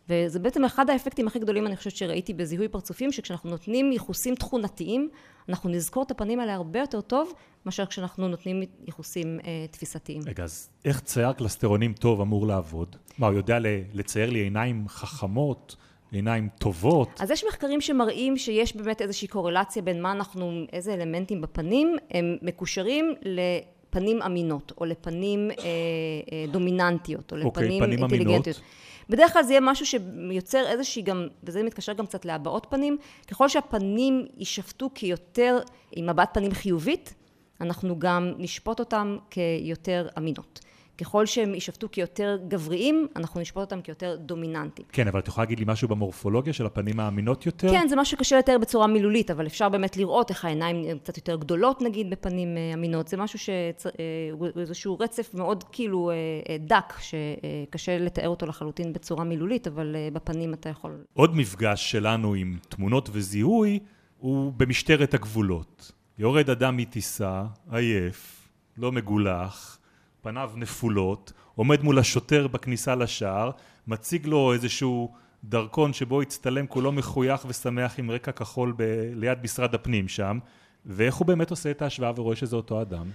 וזה 0.09 0.39
בעצם 0.39 0.65
אחד 0.65 0.89
האפקטים 0.89 1.27
הכי 1.27 1.39
גדולים 1.39 1.67
אני 1.67 1.75
חושבת 1.75 1.95
שראיתי 1.95 2.33
בזיהוי 2.33 2.67
פרצופים, 2.67 3.11
שכשאנחנו 3.11 3.49
נותנים 3.49 3.91
ייחוסים 3.91 4.35
תכונתיים, 4.35 5.09
אנחנו 5.49 5.69
נזכור 5.69 6.03
את 6.03 6.11
הפנים 6.11 6.39
האלה 6.39 6.53
הרבה 6.53 6.79
יותר 6.79 7.01
טוב, 7.01 7.33
מאשר 7.65 7.85
כשאנחנו 7.85 8.27
נותנים 8.27 8.63
ייחוסים 8.85 9.39
אה, 9.45 9.65
תפיסתיים. 9.71 10.21
רגע, 10.25 10.43
אז 10.43 10.69
איך 10.85 11.01
צייר 11.01 11.33
קלסטרונים 11.33 11.93
טוב 11.93 12.21
אמור 12.21 12.47
לעבוד? 12.47 12.95
מה, 13.17 13.27
הוא 13.27 13.35
יודע 13.35 13.57
לצייר 13.93 14.29
לי 14.29 14.39
עיניים 14.39 14.87
חכמות? 14.87 15.75
עיניים 16.11 16.49
טובות. 16.59 17.09
אז 17.19 17.31
יש 17.31 17.43
מחקרים 17.47 17.81
שמראים 17.81 18.37
שיש 18.37 18.75
באמת 18.75 19.01
איזושהי 19.01 19.27
קורלציה 19.27 19.81
בין 19.81 20.01
מה 20.01 20.11
אנחנו, 20.11 20.63
איזה 20.73 20.93
אלמנטים 20.93 21.41
בפנים, 21.41 21.95
הם 22.11 22.37
מקושרים 22.41 23.13
לפנים 23.21 24.21
אמינות, 24.21 24.71
או 24.77 24.85
לפנים 24.85 25.51
אה, 25.51 25.55
אה, 25.55 26.45
דומיננטיות, 26.51 27.31
או 27.31 27.37
אוקיי, 27.41 27.63
לפנים 27.63 27.83
פנים 27.83 27.99
אינטליגנטיות. 27.99 28.47
אמינות. 28.47 28.61
בדרך 29.09 29.33
כלל 29.33 29.43
זה 29.43 29.53
יהיה 29.53 29.61
משהו 29.61 29.85
שיוצר 29.85 30.67
איזושהי 30.67 31.01
גם, 31.01 31.27
וזה 31.43 31.63
מתקשר 31.63 31.93
גם 31.93 32.05
קצת 32.05 32.25
להבעות 32.25 32.67
פנים, 32.69 32.97
ככל 33.27 33.49
שהפנים 33.49 34.25
יישפטו 34.37 34.89
כיותר, 34.95 35.59
עם 35.91 36.09
מבט 36.09 36.29
פנים 36.33 36.51
חיובית, 36.51 37.13
אנחנו 37.61 37.99
גם 37.99 38.33
נשפוט 38.37 38.79
אותם 38.79 39.17
כיותר 39.29 40.07
אמינות. 40.17 40.59
ככל 40.99 41.25
שהם 41.25 41.53
יישפטו 41.53 41.91
כיותר 41.91 42.37
גבריים, 42.47 43.07
אנחנו 43.15 43.41
נשפוט 43.41 43.61
אותם 43.61 43.81
כיותר 43.81 44.15
דומיננטיים. 44.19 44.87
כן, 44.91 45.07
אבל 45.07 45.19
את 45.19 45.27
יכולה 45.27 45.45
להגיד 45.45 45.59
לי 45.59 45.65
משהו 45.67 45.87
במורפולוגיה 45.87 46.53
של 46.53 46.65
הפנים 46.65 46.99
האמינות 46.99 47.45
יותר? 47.45 47.71
כן, 47.71 47.87
זה 47.87 47.95
משהו 47.95 48.17
שקשה 48.17 48.37
לתאר 48.37 48.57
בצורה 48.57 48.87
מילולית, 48.87 49.31
אבל 49.31 49.47
אפשר 49.47 49.69
באמת 49.69 49.97
לראות 49.97 50.29
איך 50.29 50.45
העיניים 50.45 50.99
קצת 50.99 51.17
יותר 51.17 51.35
גדולות, 51.35 51.81
נגיד, 51.81 52.09
בפנים 52.09 52.57
אה, 52.57 52.73
אמינות. 52.73 53.07
זה 53.07 53.17
משהו 53.17 53.39
שהוא 53.39 54.47
אה, 54.55 54.61
איזשהו 54.61 54.99
רצף 54.99 55.33
מאוד 55.33 55.63
כאילו 55.71 56.11
אה, 56.11 56.57
דק, 56.59 56.93
שקשה 56.99 57.97
לתאר 57.97 58.29
אותו 58.29 58.45
לחלוטין 58.45 58.93
בצורה 58.93 59.23
מילולית, 59.23 59.67
אבל 59.67 59.95
בפנים 60.13 60.53
אתה 60.53 60.69
יכול... 60.69 60.91
עוד 61.13 61.35
מפגש 61.35 61.91
שלנו 61.91 62.33
עם 62.33 62.57
תמונות 62.69 63.09
וזיהוי 63.11 63.79
הוא 64.17 64.53
במשטרת 64.57 65.13
הגבולות. 65.13 65.91
יורד 66.17 66.49
אדם 66.49 66.77
מטיסה, 66.77 67.43
עייף, 67.71 68.49
לא 68.77 68.91
מגולח, 68.91 69.78
פניו 70.21 70.51
נפולות, 70.55 71.33
עומד 71.55 71.83
מול 71.83 71.99
השוטר 71.99 72.47
בכניסה 72.47 72.95
לשער, 72.95 73.51
מציג 73.87 74.27
לו 74.27 74.53
איזשהו 74.53 75.13
דרכון 75.43 75.93
שבו 75.93 76.21
הצטלם 76.21 76.67
כולו 76.67 76.91
מחוייך 76.91 77.45
ושמח 77.47 77.99
עם 77.99 78.11
רקע 78.11 78.31
כחול 78.31 78.73
ב- 78.77 79.11
ליד 79.13 79.37
משרד 79.43 79.75
הפנים 79.75 80.07
שם, 80.07 80.39
ואיך 80.85 81.15
הוא 81.15 81.27
באמת 81.27 81.51
עושה 81.51 81.71
את 81.71 81.81
ההשוואה 81.81 82.11
ורואה 82.15 82.35
שזה 82.35 82.55
אותו 82.55 82.81
אדם? 82.81 83.09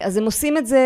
אז 0.00 0.16
הם 0.16 0.24
עושים 0.24 0.56
את 0.56 0.66
זה, 0.66 0.80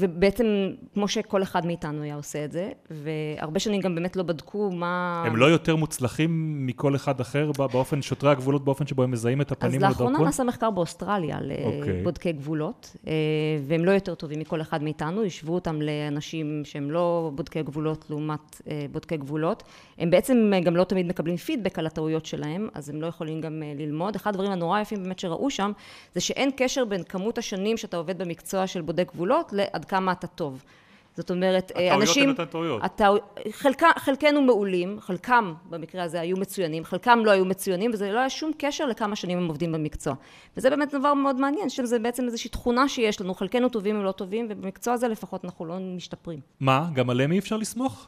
ובעצם 0.00 0.46
כמו 0.94 1.08
שכל 1.08 1.42
אחד 1.42 1.66
מאיתנו 1.66 2.02
היה 2.02 2.14
עושה 2.14 2.44
את 2.44 2.52
זה, 2.52 2.70
והרבה 2.90 3.60
שנים 3.60 3.80
גם 3.80 3.94
באמת 3.94 4.16
לא 4.16 4.22
בדקו 4.22 4.70
מה... 4.70 5.22
הם 5.26 5.36
לא 5.36 5.46
יותר 5.46 5.76
מוצלחים 5.76 6.56
מכל 6.66 6.96
אחד 6.96 7.20
אחר 7.20 7.50
באופן, 7.52 8.02
שוטרי 8.02 8.30
הגבולות, 8.30 8.64
באופן 8.64 8.86
שבו 8.86 9.02
הם 9.02 9.10
מזהים 9.10 9.40
את 9.40 9.52
הפנים 9.52 9.80
לדרכון? 9.80 9.90
אז 9.90 10.00
לאחרונה 10.00 10.24
נעשה 10.24 10.44
מחקר 10.44 10.70
באוסטרליה 10.70 11.38
לבודקי 11.40 12.06
אוקיי. 12.06 12.30
okay. 12.30 12.36
גבולות, 12.36 12.96
אה, 13.06 13.12
והם 13.66 13.84
לא 13.84 13.90
יותר 13.90 14.14
טובים 14.14 14.40
מכל 14.40 14.60
אחד 14.60 14.82
מאיתנו, 14.82 15.24
השוו 15.24 15.54
אותם 15.54 15.82
לאנשים 15.82 16.62
שהם 16.64 16.90
לא 16.90 17.30
בודקי 17.34 17.62
גבולות 17.62 18.04
לעומת 18.10 18.62
אה, 18.68 18.86
בודקי 18.92 19.16
גבולות. 19.16 19.62
הם 19.98 20.10
בעצם 20.10 20.52
גם 20.64 20.76
לא 20.76 20.84
תמיד 20.84 21.06
מקבלים 21.06 21.36
פידבק 21.36 21.78
על 21.78 21.86
הטעויות 21.86 22.26
שלהם, 22.26 22.68
אז 22.74 22.90
הם 22.90 23.02
לא 23.02 23.06
יכולים 23.06 23.40
גם 23.40 23.62
אה, 23.62 23.72
ללמוד. 23.76 24.14
אחד 24.14 24.30
הדברים 24.30 24.50
הנורא 24.50 24.80
יפים 24.80 25.02
באמת 25.02 25.18
שראו 25.18 25.50
שם, 25.50 25.72
זה 26.14 26.20
שאין 26.20 26.50
קשר 26.56 26.84
בין 26.84 27.02
כמות 27.02 27.38
השנים 27.38 27.76
שאתה 27.76 27.96
עובד 27.96 28.18
במקצוע 28.18 28.53
המקצוע 28.54 28.66
של 28.66 28.80
בודק 28.80 29.10
גבולות 29.14 29.52
לעד 29.52 29.84
כמה 29.84 30.12
אתה 30.12 30.26
טוב. 30.26 30.62
זאת 31.16 31.30
אומרת, 31.30 31.70
הטעויות 31.70 32.02
אנשים... 32.02 32.30
הטעויות 32.30 32.38
הן 32.38 32.44
הטעויות. 32.44 32.84
הטעו... 32.84 33.16
חלק... 33.50 33.82
חלקנו 33.98 34.42
מעולים, 34.42 35.00
חלקם 35.00 35.54
במקרה 35.70 36.02
הזה 36.02 36.20
היו 36.20 36.36
מצוינים, 36.36 36.84
חלקם 36.84 37.22
לא 37.24 37.30
היו 37.30 37.44
מצוינים, 37.44 37.90
וזה 37.94 38.12
לא 38.12 38.18
היה 38.18 38.30
שום 38.30 38.52
קשר 38.58 38.86
לכמה 38.86 39.16
שנים 39.16 39.38
הם 39.38 39.46
עובדים 39.46 39.72
במקצוע. 39.72 40.14
וזה 40.56 40.70
באמת 40.70 40.94
דבר 40.94 41.14
מאוד 41.14 41.40
מעניין, 41.40 41.68
שזה 41.68 41.98
בעצם 41.98 42.24
איזושהי 42.24 42.50
תכונה 42.50 42.88
שיש 42.88 43.20
לנו, 43.20 43.34
חלקנו 43.34 43.68
טובים 43.68 44.00
ולא 44.00 44.12
טובים, 44.12 44.46
ובמקצוע 44.50 44.94
הזה 44.94 45.08
לפחות 45.08 45.44
אנחנו 45.44 45.64
לא 45.64 45.78
משתפרים. 45.78 46.40
מה, 46.60 46.88
גם 46.94 47.10
עליהם 47.10 47.32
אי 47.32 47.38
אפשר 47.38 47.56
לסמוך? 47.56 48.06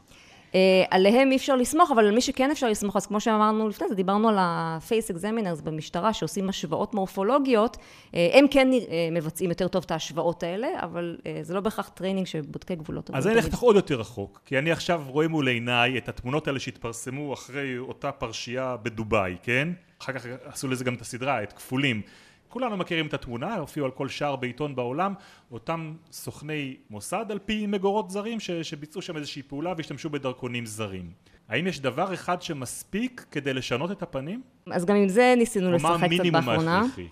אה, 0.57 0.85
עליהם 0.91 1.31
אי 1.31 1.37
אפשר 1.37 1.57
לסמוך, 1.57 1.91
אבל 1.91 2.07
על 2.07 2.15
מי 2.15 2.21
שכן 2.21 2.51
אפשר 2.51 2.69
לסמוך, 2.69 2.97
אז 2.97 3.07
כמו 3.07 3.21
שאמרנו 3.21 3.69
לפני 3.69 3.89
זה, 3.89 3.95
דיברנו 3.95 4.29
על 4.29 4.39
ה-face 4.39 5.15
examiners 5.15 5.63
במשטרה, 5.63 6.13
שעושים 6.13 6.49
השוואות 6.49 6.95
מורפולוגיות, 6.95 7.77
אה, 8.15 8.31
הם 8.33 8.49
כן 8.51 8.69
אה, 8.73 9.09
מבצעים 9.13 9.51
יותר 9.51 9.69
טוב 9.69 9.85
את 9.87 9.91
ההשוואות 9.91 10.43
האלה, 10.43 10.69
אבל 10.83 11.17
זה 11.43 11.55
לא 11.55 11.61
בהכרח 11.61 11.89
training 11.89 12.27
של 12.27 12.45
בודקי 12.45 12.75
גבולות. 12.75 13.11
אז 13.11 13.27
אני 13.27 13.35
אלך 13.35 13.45
איתך 13.45 13.59
עוד 13.59 13.77
יותר 13.77 14.01
רחוק, 14.01 14.41
כי 14.47 14.59
אני 14.59 14.73
עכשיו 14.73 15.03
רואה 15.07 15.29
מול 15.29 15.49
עיניי 15.49 15.99
את 15.99 16.09
התמונות 16.09 16.49
האלה 16.49 16.59
שהתפרסמו 16.59 17.35
אחרי 17.35 17.79
אותה 17.79 18.13
פרשייה 18.13 18.77
בדובאי, 18.83 19.37
כן? 19.43 19.69
אחר 20.03 20.13
כך 20.13 20.27
עשו 20.45 20.69
לזה 20.69 20.85
גם 20.85 20.95
את 20.95 21.01
הסדרה, 21.01 21.43
את 21.43 21.53
כפולים. 21.53 22.03
כולנו 22.49 22.77
מכירים 22.77 23.07
את 23.07 23.15
התמונה, 23.15 23.57
הופיעו 23.57 23.87
על 23.87 23.93
כל 23.93 24.09
שער 24.09 24.37
בעיתון 24.37 24.77
בעולם, 24.77 25.15
אותם 25.53 25.95
סוכני 26.13 26.77
מוסד 26.91 27.27
על 27.31 27.39
פי 27.39 27.67
מקורות 27.67 28.11
זרים 28.11 28.41
ש, 28.41 28.51
שביצעו 28.51 29.03
שם 29.03 29.17
איזושהי 29.17 29.43
פעולה 29.43 29.75
והשתמשו 29.77 30.11
בדרכונים 30.11 30.67
זרים. 30.67 31.11
האם 31.49 31.67
יש 31.67 31.81
דבר 31.81 32.15
אחד 32.15 32.43
שמספיק 32.43 33.27
כדי 33.31 33.55
לשנות 33.55 33.91
את 33.91 34.03
הפנים? 34.03 34.43
אז 34.71 34.85
גם 34.85 34.97
עם 34.97 35.09
זה 35.09 35.35
ניסינו 35.37 35.73
לשחק 35.73 35.89
קצת 35.89 35.99
באחרונה. 36.33 36.41
מה 36.41 36.47
המינימום 36.47 36.49
ההכרחי? 36.49 37.09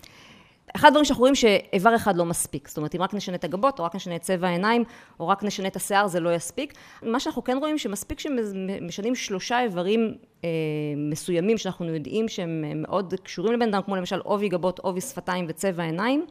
אחד 0.75 0.87
הדברים 0.87 1.05
שאנחנו 1.05 1.21
רואים 1.21 1.35
שאיבר 1.35 1.95
אחד 1.95 2.15
לא 2.15 2.25
מספיק. 2.25 2.67
זאת 2.67 2.77
אומרת, 2.77 2.95
אם 2.95 3.01
רק 3.01 3.13
נשנה 3.13 3.35
את 3.35 3.43
הגבות, 3.43 3.79
או 3.79 3.85
רק 3.85 3.95
נשנה 3.95 4.15
את 4.15 4.21
צבע 4.21 4.47
העיניים, 4.47 4.83
או 5.19 5.27
רק 5.27 5.43
נשנה 5.43 5.67
את 5.67 5.75
השיער, 5.75 6.07
זה 6.07 6.19
לא 6.19 6.35
יספיק. 6.35 6.73
מה 7.03 7.19
שאנחנו 7.19 7.43
כן 7.43 7.57
רואים, 7.57 7.77
שמספיק 7.77 8.19
שמשנים 8.19 9.15
שלושה 9.15 9.61
איברים 9.61 10.13
אה, 10.43 10.49
מסוימים, 10.97 11.57
שאנחנו 11.57 11.85
יודעים 11.85 12.27
שהם 12.27 12.63
מאוד 12.75 13.13
קשורים 13.23 13.53
לבן 13.53 13.73
אדם, 13.73 13.81
כמו 13.81 13.95
למשל 13.95 14.19
עובי 14.19 14.49
גבות, 14.49 14.79
עובי 14.79 15.01
שפתיים 15.01 15.45
וצבע 15.49 15.83
עיניים, 15.83 16.25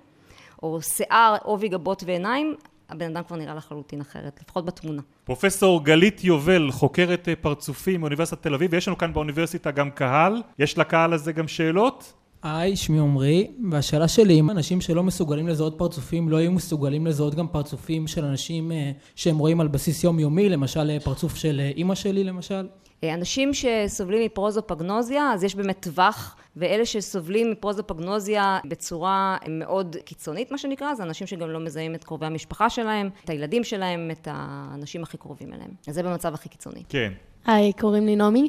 או 0.62 0.83
שיער, 0.83 1.37
עובי 1.42 1.68
גבות 1.68 2.03
ועיניים, 2.07 2.55
הבן 2.90 3.16
אדם 3.16 3.25
כבר 3.25 3.37
נראה 3.37 3.55
לחלוטין 3.55 4.01
אחרת, 4.01 4.40
לפחות 4.42 4.64
בתמונה. 4.64 5.03
פרופסור 5.25 5.85
גלית 5.85 6.25
יובל, 6.25 6.70
חוקרת 6.70 7.29
אה, 7.29 7.37
פרצופים 7.37 8.01
מאוניברסיטת 8.01 8.42
תל 8.42 8.55
אביב, 8.55 8.73
ויש 8.73 8.88
לנו 8.88 8.99
כאן 8.99 9.12
באוניברסיטה 9.12 9.70
גם 9.70 9.90
קהל. 9.90 10.42
יש 10.59 10.79
לקהל 10.79 11.12
הזה 11.12 11.33
גם 11.33 11.49
שאלות? 11.49 12.12
היי, 12.44 12.76
שמי 12.76 12.98
עמרי, 12.98 13.46
והשאלה 13.70 14.09
שלי, 14.09 14.40
אם 14.40 14.50
אנשים 14.50 14.80
שלא 14.80 15.02
מסוגלים 15.02 15.48
לזהות 15.48 15.74
פרצופים, 15.78 16.28
לא 16.28 16.40
יהיו 16.40 16.52
מסוגלים 16.52 17.07
לזהות 17.07 17.35
גם 17.35 17.48
פרצופים 17.48 18.07
של 18.07 18.24
אנשים 18.24 18.72
אה, 18.72 18.92
שהם 19.14 19.38
רואים 19.38 19.61
על 19.61 19.68
בסיס 19.68 20.04
יומיומי, 20.04 20.48
למשל 20.48 20.90
אה, 20.90 21.00
פרצוף 21.00 21.37
של 21.37 21.61
אה, 21.61 21.70
אימא 21.76 21.94
שלי 21.94 22.24
למשל? 22.24 22.66
אנשים 23.12 23.51
שסובלים 23.55 24.25
מפרוזופגנוזיה, 24.25 25.33
אז 25.33 25.45
יש 25.45 25.55
באמת 25.55 25.83
טווח, 25.83 26.37
ואלה 26.57 26.87
שסובלים 26.87 27.51
מפרוזופגנוזיה 27.51 28.59
בצורה 28.64 29.37
מאוד 29.49 29.97
קיצונית, 30.05 30.51
מה 30.51 30.59
שנקרא, 30.59 30.95
זה 30.95 31.03
אנשים 31.03 31.27
שגם 31.27 31.51
לא 31.51 31.61
מזהים 31.61 31.95
את 31.95 32.05
קרובי 32.05 32.27
המשפחה 32.27 32.71
שלהם, 32.71 33.11
את 33.25 33.31
הילדים 33.31 33.64
שלהם, 33.64 34.11
את 34.12 34.29
האנשים 34.31 35.03
הכי 35.03 35.17
קרובים 35.17 35.53
אליהם. 35.53 35.71
אז 35.88 35.95
זה 35.95 36.03
במצב 36.03 36.35
הכי 36.35 36.49
קיצוני. 36.49 36.83
כן. 36.88 37.12
היי, 37.47 37.73
קוראים 37.73 38.07
לי 38.07 38.17
נעמי. 38.17 38.49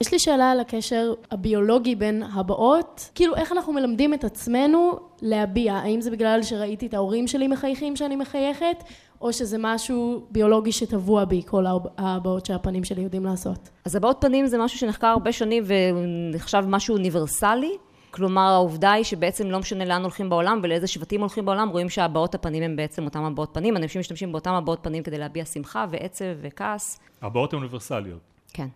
יש 0.00 0.12
לי 0.12 0.18
שאלה 0.18 0.50
על 0.50 0.60
הקשר 0.60 1.14
הביולוגי 1.30 1.94
בין 1.94 2.22
הבעות. 2.22 3.10
כאילו, 3.14 3.36
איך 3.36 3.52
אנחנו 3.52 3.72
מלמדים 3.72 4.14
את 4.14 4.24
עצמנו 4.24 4.98
להביע? 5.22 5.74
האם 5.74 6.00
זה 6.00 6.10
בגלל 6.10 6.42
שראיתי 6.42 6.86
את 6.86 6.94
ההורים 6.94 7.26
שלי 7.26 7.48
מחייכים 7.48 7.96
שאני 7.96 8.16
מחייכת, 8.16 8.84
או 9.22 9.32
שזה 9.32 9.56
משהו 9.60 10.26
ביולוגי 10.30 10.72
שטבוע 10.72 11.24
בי, 11.24 11.42
כל 11.46 11.64
ההבעות 11.98 12.46
שהפנים 12.46 12.84
שלי 12.84 13.02
יודעים 13.02 13.24
לעשות? 13.24 13.68
אז 13.84 13.96
הבעות 13.96 14.16
פנים 14.20 14.46
זה 14.46 14.58
משהו 14.58 14.78
שנחקר 14.78 15.06
הרבה 15.06 15.32
שנים 15.32 15.64
ונחשב 15.66 16.64
משהו 16.68 16.96
אוניברסלי. 16.96 17.76
כלומר, 18.10 18.42
העובדה 18.42 18.92
היא 18.92 19.04
שבעצם 19.04 19.46
לא 19.46 19.58
משנה 19.58 19.84
לאן 19.84 20.02
הולכים 20.02 20.30
בעולם 20.30 20.60
ולאיזה 20.62 20.86
שבטים 20.86 21.20
הולכים 21.20 21.44
בעולם, 21.44 21.68
רואים 21.68 21.88
שהבעות 21.88 22.34
הפנים 22.34 22.62
הם 22.62 22.76
בעצם 22.76 23.04
אותם 23.04 23.24
הבעות 23.24 23.50
פנים. 23.52 23.76
אנשים 23.76 24.00
משתמשים 24.00 24.32
באותם 24.32 24.52
הבעות 24.52 24.78
פנים 24.82 25.02
כדי 25.02 25.18
להביע 25.18 25.44
שמחה 25.44 25.86
ועצב 25.90 26.24
וכעס. 26.42 27.00
הבעות 27.22 27.54
אוניברסליות. 27.54 28.20
כן. 28.52 28.68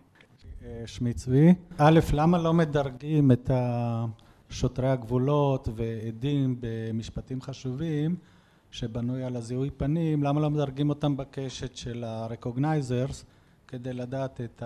אה, 0.65 0.83
שמי 0.85 1.13
צבי. 1.13 1.53
א', 1.77 1.99
למה 2.13 2.37
לא 2.37 2.53
מדרגים 2.53 3.31
את 3.31 3.51
שוטרי 4.49 4.89
הגבולות 4.89 5.69
ועדים 5.75 6.55
במשפטים 6.59 7.41
חשובים 7.41 8.15
שבנוי 8.71 9.23
על 9.23 9.35
הזיהוי 9.35 9.69
פנים, 9.69 10.23
למה 10.23 10.41
לא 10.41 10.49
מדרגים 10.49 10.89
אותם 10.89 11.17
בקשת 11.17 11.75
של 11.75 12.03
ה-recognizers 12.03 13.23
כדי 13.67 13.93
לדעת 13.93 14.41
את 14.41 14.63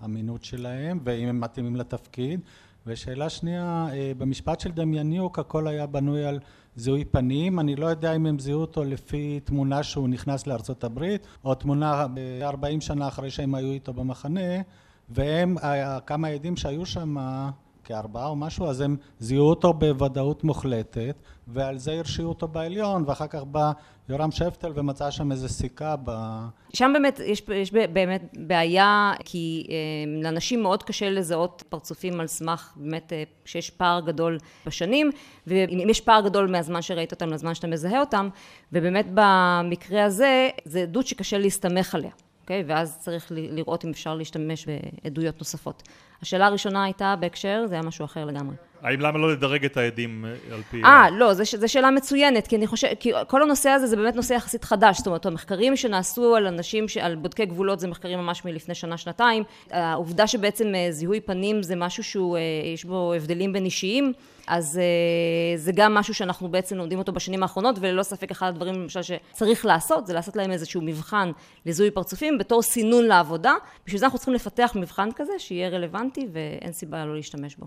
האמינות 0.00 0.44
שלהם 0.44 1.00
ואם 1.04 1.28
הם 1.28 1.40
מתאימים 1.40 1.76
לתפקיד? 1.76 2.40
ושאלה 2.86 3.28
שנייה, 3.28 3.86
אה, 3.92 4.12
במשפט 4.18 4.60
של 4.60 4.70
דמייניוק 4.70 5.38
הכל 5.38 5.66
היה 5.68 5.86
בנוי 5.86 6.24
על 6.24 6.38
זיהוי 6.76 7.04
פנים, 7.04 7.60
אני 7.60 7.76
לא 7.76 7.86
יודע 7.86 8.16
אם 8.16 8.26
הם 8.26 8.38
זיהו 8.38 8.60
אותו 8.60 8.84
לפי 8.84 9.40
תמונה 9.44 9.82
שהוא 9.82 10.08
נכנס 10.08 10.46
לארצות 10.46 10.84
הברית 10.84 11.26
או 11.44 11.54
תמונה 11.54 12.06
ב-40 12.14 12.80
שנה 12.80 13.08
אחרי 13.08 13.30
שהם 13.30 13.54
היו 13.54 13.72
איתו 13.72 13.92
במחנה 13.92 14.60
והם, 15.08 15.56
כמה 16.06 16.28
עדים 16.28 16.56
שהיו 16.56 16.86
שם 16.86 17.16
כארבעה 17.90 18.26
או 18.26 18.36
משהו, 18.36 18.66
אז 18.66 18.80
הם 18.80 18.96
זיהו 19.18 19.48
אותו 19.48 19.72
בוודאות 19.72 20.44
מוחלטת, 20.44 21.16
ועל 21.48 21.78
זה 21.78 21.92
הרשיעו 21.92 22.28
אותו 22.28 22.48
בעליון, 22.48 23.04
ואחר 23.06 23.26
כך 23.26 23.42
בא 23.44 23.72
יורם 24.08 24.30
שפטל 24.30 24.72
ומצא 24.74 25.10
שם 25.10 25.32
איזה 25.32 25.48
סיכה 25.48 25.94
ב... 26.04 26.10
שם 26.74 26.90
באמת, 26.94 27.20
יש, 27.24 27.42
יש 27.54 27.72
באמת 27.72 28.34
בעיה, 28.36 29.12
כי 29.24 29.66
אה, 29.70 29.74
לאנשים 30.22 30.62
מאוד 30.62 30.82
קשה 30.82 31.10
לזהות 31.10 31.62
פרצופים 31.68 32.20
על 32.20 32.26
סמך 32.26 32.72
באמת 32.76 33.12
אה, 33.12 33.22
שיש 33.44 33.70
פער 33.70 34.00
גדול 34.00 34.38
בשנים, 34.66 35.10
ואם 35.46 35.86
יש 35.90 36.00
פער 36.00 36.20
גדול 36.20 36.50
מהזמן 36.50 36.82
שראית 36.82 37.12
אותם 37.12 37.28
לזמן 37.28 37.54
שאתה 37.54 37.66
מזהה 37.66 38.00
אותם, 38.00 38.28
ובאמת 38.72 39.06
במקרה 39.14 40.04
הזה, 40.04 40.48
זה 40.64 40.82
עדות 40.82 41.06
שקשה 41.06 41.38
להסתמך 41.38 41.94
עליה. 41.94 42.10
אוקיי? 42.50 42.64
ואז 42.66 42.98
צריך 42.98 43.26
לראות 43.30 43.84
אם 43.84 43.90
אפשר 43.90 44.14
להשתמש 44.14 44.66
בעדויות 44.66 45.38
נוספות. 45.38 45.82
השאלה 46.22 46.46
הראשונה 46.46 46.84
הייתה 46.84 47.14
בהקשר, 47.20 47.64
זה 47.66 47.74
היה 47.74 47.82
משהו 47.82 48.04
אחר 48.04 48.24
לגמרי. 48.24 48.56
האם 48.82 49.00
למה 49.00 49.18
לא 49.18 49.32
לדרג 49.32 49.64
את 49.64 49.76
העדים 49.76 50.24
אה, 50.24 50.54
על 50.54 50.62
פי... 50.70 50.84
אה, 50.84 51.10
לא, 51.10 51.34
זו 51.34 51.68
שאלה 51.68 51.90
מצוינת, 51.90 52.46
כי 52.46 52.56
אני 52.56 52.66
חושבת, 52.66 53.00
כי 53.00 53.12
כל 53.28 53.42
הנושא 53.42 53.68
הזה 53.68 53.86
זה 53.86 53.96
באמת 53.96 54.16
נושא 54.16 54.34
יחסית 54.34 54.64
חדש, 54.64 54.98
זאת 54.98 55.06
אומרת, 55.06 55.26
המחקרים 55.26 55.76
שנעשו 55.76 56.36
על 56.36 56.46
אנשים, 56.46 56.86
על 57.00 57.14
בודקי 57.14 57.46
גבולות 57.46 57.80
זה 57.80 57.88
מחקרים 57.88 58.18
ממש 58.18 58.44
מלפני 58.44 58.74
שנה-שנתיים, 58.74 59.42
העובדה 59.70 60.26
שבעצם 60.26 60.74
אה, 60.74 60.86
זיהוי 60.90 61.20
פנים 61.20 61.62
זה 61.62 61.76
משהו 61.76 62.02
שהוא, 62.04 62.36
אה, 62.36 62.42
יש 62.74 62.84
בו 62.84 63.12
הבדלים 63.12 63.52
בין 63.52 63.64
אישיים, 63.64 64.12
אז 64.46 64.80
זה 65.56 65.72
גם 65.74 65.94
משהו 65.94 66.14
שאנחנו 66.14 66.48
בעצם 66.48 66.76
לומדים 66.76 66.98
אותו 66.98 67.12
בשנים 67.12 67.42
האחרונות, 67.42 67.76
וללא 67.80 68.02
ספק 68.02 68.30
אחד 68.30 68.48
הדברים 68.48 68.74
למשל 68.74 69.00
שצריך 69.02 69.66
לעשות, 69.66 70.06
זה 70.06 70.12
לעשות 70.12 70.36
להם 70.36 70.50
איזשהו 70.50 70.82
מבחן 70.82 71.30
לזיהוי 71.66 71.90
פרצופים 71.90 72.38
בתור 72.38 72.62
סינון 72.62 73.04
לעבודה, 73.04 73.54
בשביל 73.86 73.98
זה 73.98 74.06
אנחנו 74.06 74.18
צריכים 74.18 74.34
לפתח 74.34 74.72
מבחן 74.74 75.08
כזה 75.16 75.32
שיהיה 75.38 75.68
רלוונטי 75.68 76.09
ואין 76.32 76.72
סיבה 76.72 77.04
לא 77.04 77.16
להשתמש 77.16 77.56
בו. 77.56 77.66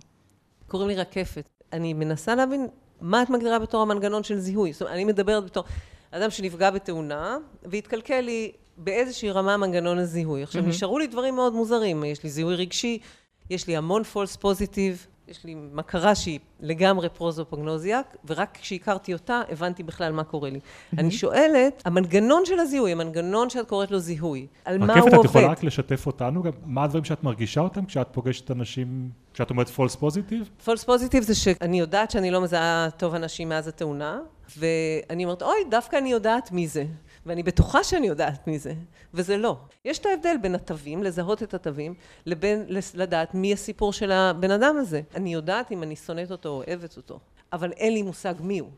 קוראים 0.67 0.89
לי 0.89 0.95
רקפת. 0.95 1.49
אני 1.73 1.93
מנסה 1.93 2.35
להבין 2.35 2.67
מה 3.01 3.23
את 3.23 3.29
מגדירה 3.29 3.59
בתור 3.59 3.81
המנגנון 3.81 4.23
של 4.23 4.37
זיהוי. 4.37 4.73
זאת 4.73 4.81
אומרת, 4.81 4.93
אני 4.93 5.05
מדברת 5.05 5.45
בתור 5.45 5.63
אדם 6.11 6.29
שנפגע 6.29 6.71
בתאונה, 6.71 7.37
והתקלקל 7.63 8.21
לי 8.21 8.51
באיזושהי 8.77 9.31
רמה 9.31 9.57
מנגנון 9.57 9.97
הזיהוי. 9.97 10.43
עכשיו, 10.43 10.63
mm-hmm. 10.63 10.67
נשארו 10.67 10.99
לי 10.99 11.07
דברים 11.07 11.35
מאוד 11.35 11.53
מוזרים. 11.53 12.03
יש 12.03 12.23
לי 12.23 12.29
זיהוי 12.29 12.55
רגשי, 12.55 12.99
יש 13.49 13.67
לי 13.67 13.77
המון 13.77 14.03
false 14.03 14.35
positive, 14.35 15.07
יש 15.33 15.43
לי 15.43 15.55
מכרה 15.73 16.15
שהיא 16.15 16.39
לגמרי 16.59 17.09
prosopagnosiac, 17.09 18.17
ורק 18.25 18.57
כשהכרתי 18.61 19.13
אותה 19.13 19.41
הבנתי 19.49 19.83
בכלל 19.83 20.11
מה 20.11 20.23
קורה 20.23 20.49
לי. 20.49 20.59
אני 20.97 21.11
שואלת, 21.11 21.81
המנגנון 21.85 22.45
של 22.45 22.59
הזיהוי, 22.59 22.91
המנגנון 22.91 23.49
שאת 23.49 23.67
קוראת 23.67 23.91
לו 23.91 23.99
זיהוי, 23.99 24.47
על 24.65 24.77
מה 24.77 24.85
הוא 24.85 25.01
עובד? 25.01 25.07
רקפת, 25.07 25.19
את 25.19 25.25
יכולה 25.25 25.47
רק 25.47 25.63
לשתף 25.63 26.07
אותנו, 26.07 26.43
גם 26.43 26.51
מה 26.65 26.83
הדברים 26.83 27.03
שאת 27.03 27.23
מרגישה 27.23 27.61
אותם 27.61 27.85
כשאת 27.85 28.07
פוגשת 28.11 28.51
אנשים, 28.51 29.09
כשאת 29.33 29.49
אומרת 29.49 29.69
false 29.69 29.95
positive? 29.95 30.49
false 30.65 30.83
positive 30.83 31.23
זה 31.23 31.35
שאני 31.35 31.79
יודעת 31.79 32.11
שאני 32.11 32.31
לא 32.31 32.41
מזהה 32.41 32.87
טוב 32.97 33.15
אנשים 33.15 33.49
מאז 33.49 33.67
התאונה, 33.67 34.19
ואני 34.57 35.23
אומרת, 35.23 35.41
אוי, 35.41 35.57
דווקא 35.69 35.95
אני 35.95 36.11
יודעת 36.11 36.51
מי 36.51 36.67
זה. 36.67 36.85
ואני 37.25 37.43
בטוחה 37.43 37.83
שאני 37.83 38.07
יודעת 38.07 38.47
מי 38.47 38.59
זה, 38.59 38.73
וזה 39.13 39.37
לא. 39.37 39.57
יש 39.85 39.99
את 39.99 40.05
ההבדל 40.05 40.35
בין 40.41 40.55
התווים, 40.55 41.03
לזהות 41.03 41.43
את 41.43 41.53
התווים, 41.53 41.93
לבין 42.25 42.65
לדעת 42.93 43.33
מי 43.33 43.53
הסיפור 43.53 43.93
של 43.93 44.11
הבן 44.11 44.51
אדם 44.51 44.77
הזה. 44.77 45.01
אני 45.15 45.33
יודעת 45.33 45.71
אם 45.71 45.83
אני 45.83 45.95
שונאת 45.95 46.31
אותו 46.31 46.49
או 46.49 46.63
אוהבת 46.67 46.97
אותו, 46.97 47.19
אבל 47.53 47.71
אין 47.71 47.93
לי 47.93 48.01
מושג 48.01 48.33
מי 48.39 48.59
הוא. 48.59 48.69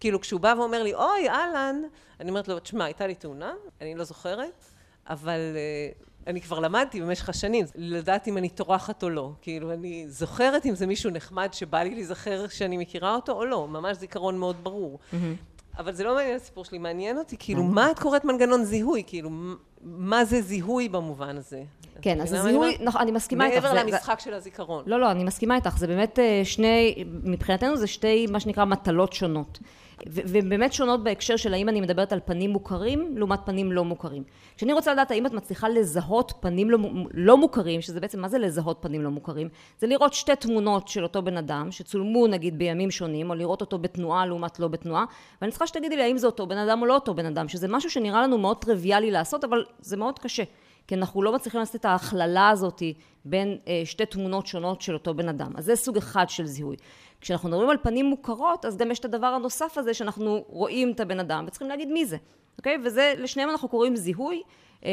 כאילו 0.00 0.20
כשהוא 0.20 0.40
בא 0.40 0.54
ואומר 0.58 0.82
לי, 0.82 0.94
אוי, 0.94 1.28
אהלן, 1.28 1.82
אני 2.20 2.30
אומרת 2.30 2.48
לו, 2.48 2.58
תשמע, 2.58 2.84
הייתה 2.84 3.06
לי 3.06 3.14
תאונה, 3.14 3.52
אני 3.80 3.94
לא 3.94 4.04
זוכרת, 4.04 4.64
אבל 5.08 5.40
uh, 5.54 6.06
אני 6.26 6.40
כבר 6.40 6.58
למדתי 6.58 7.00
במשך 7.00 7.28
השנים, 7.28 7.66
לדעת 7.74 8.28
אם 8.28 8.38
אני 8.38 8.48
טורחת 8.48 9.02
או 9.02 9.10
לא. 9.10 9.32
כאילו, 9.42 9.72
אני 9.72 10.04
זוכרת 10.08 10.66
אם 10.66 10.74
זה 10.74 10.86
מישהו 10.86 11.10
נחמד 11.10 11.48
שבא 11.52 11.82
לי 11.82 11.94
להיזכר 11.94 12.48
שאני 12.48 12.76
מכירה 12.76 13.14
אותו 13.14 13.32
או 13.32 13.44
לא, 13.44 13.68
ממש 13.68 13.96
זיכרון 13.96 14.38
מאוד 14.38 14.56
ברור. 14.64 14.98
Mm-hmm. 14.98 15.16
אבל 15.78 15.92
זה 15.92 16.04
לא 16.04 16.14
מעניין 16.14 16.36
הסיפור 16.36 16.64
שלי, 16.64 16.78
מעניין 16.78 17.18
אותי, 17.18 17.36
כאילו, 17.38 17.62
מה 17.62 17.90
את 17.90 17.98
קוראת 17.98 18.24
מנגנון 18.24 18.64
זיהוי? 18.64 19.02
כאילו, 19.06 19.30
מה 19.82 20.24
זה 20.24 20.42
זיהוי 20.42 20.88
במובן 20.88 21.36
הזה? 21.36 21.62
כן, 22.02 22.20
אז 22.20 22.32
הזיהוי, 22.32 22.76
נכון, 22.80 23.00
אני 23.00 23.12
מסכימה 23.12 23.46
איתך. 23.46 23.64
מעבר 23.64 23.82
למשחק 23.82 24.20
של 24.20 24.34
הזיכרון. 24.34 24.84
לא, 24.86 25.00
לא, 25.00 25.10
אני 25.10 25.24
מסכימה 25.24 25.56
איתך, 25.56 25.78
זה 25.78 25.86
באמת 25.86 26.18
אה, 26.18 26.40
שני, 26.44 27.04
מבחינתנו 27.22 27.76
זה 27.76 27.86
שתי, 27.86 28.26
מה 28.26 28.40
שנקרא, 28.40 28.64
מטלות 28.64 29.12
שונות. 29.12 29.58
והן 30.06 30.48
באמת 30.48 30.72
שונות 30.72 31.04
בהקשר 31.04 31.36
של 31.36 31.54
האם 31.54 31.68
אני 31.68 31.80
מדברת 31.80 32.12
על 32.12 32.20
פנים 32.24 32.50
מוכרים 32.50 33.18
לעומת 33.18 33.40
פנים 33.44 33.72
לא 33.72 33.84
מוכרים. 33.84 34.22
כשאני 34.56 34.72
רוצה 34.72 34.92
לדעת 34.92 35.10
האם 35.10 35.26
את 35.26 35.32
מצליחה 35.32 35.68
לזהות 35.68 36.32
פנים 36.40 36.70
לא, 36.70 36.78
לא 37.14 37.36
מוכרים, 37.36 37.80
שזה 37.80 38.00
בעצם 38.00 38.20
מה 38.20 38.28
זה 38.28 38.38
לזהות 38.38 38.78
פנים 38.80 39.02
לא 39.02 39.10
מוכרים? 39.10 39.48
זה 39.78 39.86
לראות 39.86 40.14
שתי 40.14 40.36
תמונות 40.36 40.88
של 40.88 41.02
אותו 41.02 41.22
בן 41.22 41.36
אדם, 41.36 41.70
שצולמו 41.70 42.26
נגיד 42.26 42.58
בימים 42.58 42.90
שונים, 42.90 43.30
או 43.30 43.34
לראות 43.34 43.60
אותו 43.60 43.78
בתנועה 43.78 44.26
לעומת 44.26 44.60
לא 44.60 44.68
בתנועה, 44.68 45.04
ואני 45.40 45.50
צריכה 45.50 45.66
שתגידי 45.66 45.96
לי 45.96 46.02
האם 46.02 46.18
זה 46.18 46.26
אותו 46.26 46.46
בן 46.46 46.58
אדם 46.58 46.82
או 46.82 46.86
לא 46.86 46.94
אותו 46.94 47.14
בן 47.14 47.26
אדם, 47.26 47.48
שזה 47.48 47.68
משהו 47.68 47.90
שנראה 47.90 48.22
לנו 48.22 48.38
מאוד 48.38 48.56
טריוויאלי 48.56 49.10
לעשות, 49.10 49.44
אבל 49.44 49.64
זה 49.80 49.96
מאוד 49.96 50.18
קשה. 50.18 50.42
כי 50.86 50.94
אנחנו 50.94 51.22
לא 51.22 51.32
מצליחים 51.32 51.60
לעשות 51.60 51.76
את 51.76 51.84
ההכללה 51.84 52.48
הזאת 52.48 52.82
בין 53.24 53.58
אה, 53.68 53.82
שתי 53.84 54.06
תמונות 54.06 54.46
שונות 54.46 54.80
של 54.80 54.94
אותו 54.94 55.14
בן 55.14 55.28
אדם. 55.28 55.52
אז 55.56 55.64
זה 55.64 55.76
סוג 55.76 55.96
אחד 55.96 56.28
של 56.28 56.46
זיהוי. 56.46 56.76
כשאנחנו 57.20 57.48
מדברים 57.48 57.70
על 57.70 57.76
פנים 57.82 58.06
מוכרות, 58.06 58.64
אז 58.64 58.76
גם 58.76 58.90
יש 58.90 58.98
את 58.98 59.04
הדבר 59.04 59.26
הנוסף 59.26 59.78
הזה 59.78 59.94
שאנחנו 59.94 60.44
רואים 60.48 60.92
את 60.92 61.00
הבן 61.00 61.20
אדם 61.20 61.44
וצריכים 61.46 61.68
להגיד 61.68 61.88
מי 61.88 62.06
זה, 62.06 62.16
אוקיי? 62.58 62.78
וזה, 62.84 63.14
לשניהם 63.18 63.50
אנחנו 63.50 63.68
קוראים 63.68 63.96
זיהוי, 63.96 64.42
אה, 64.84 64.90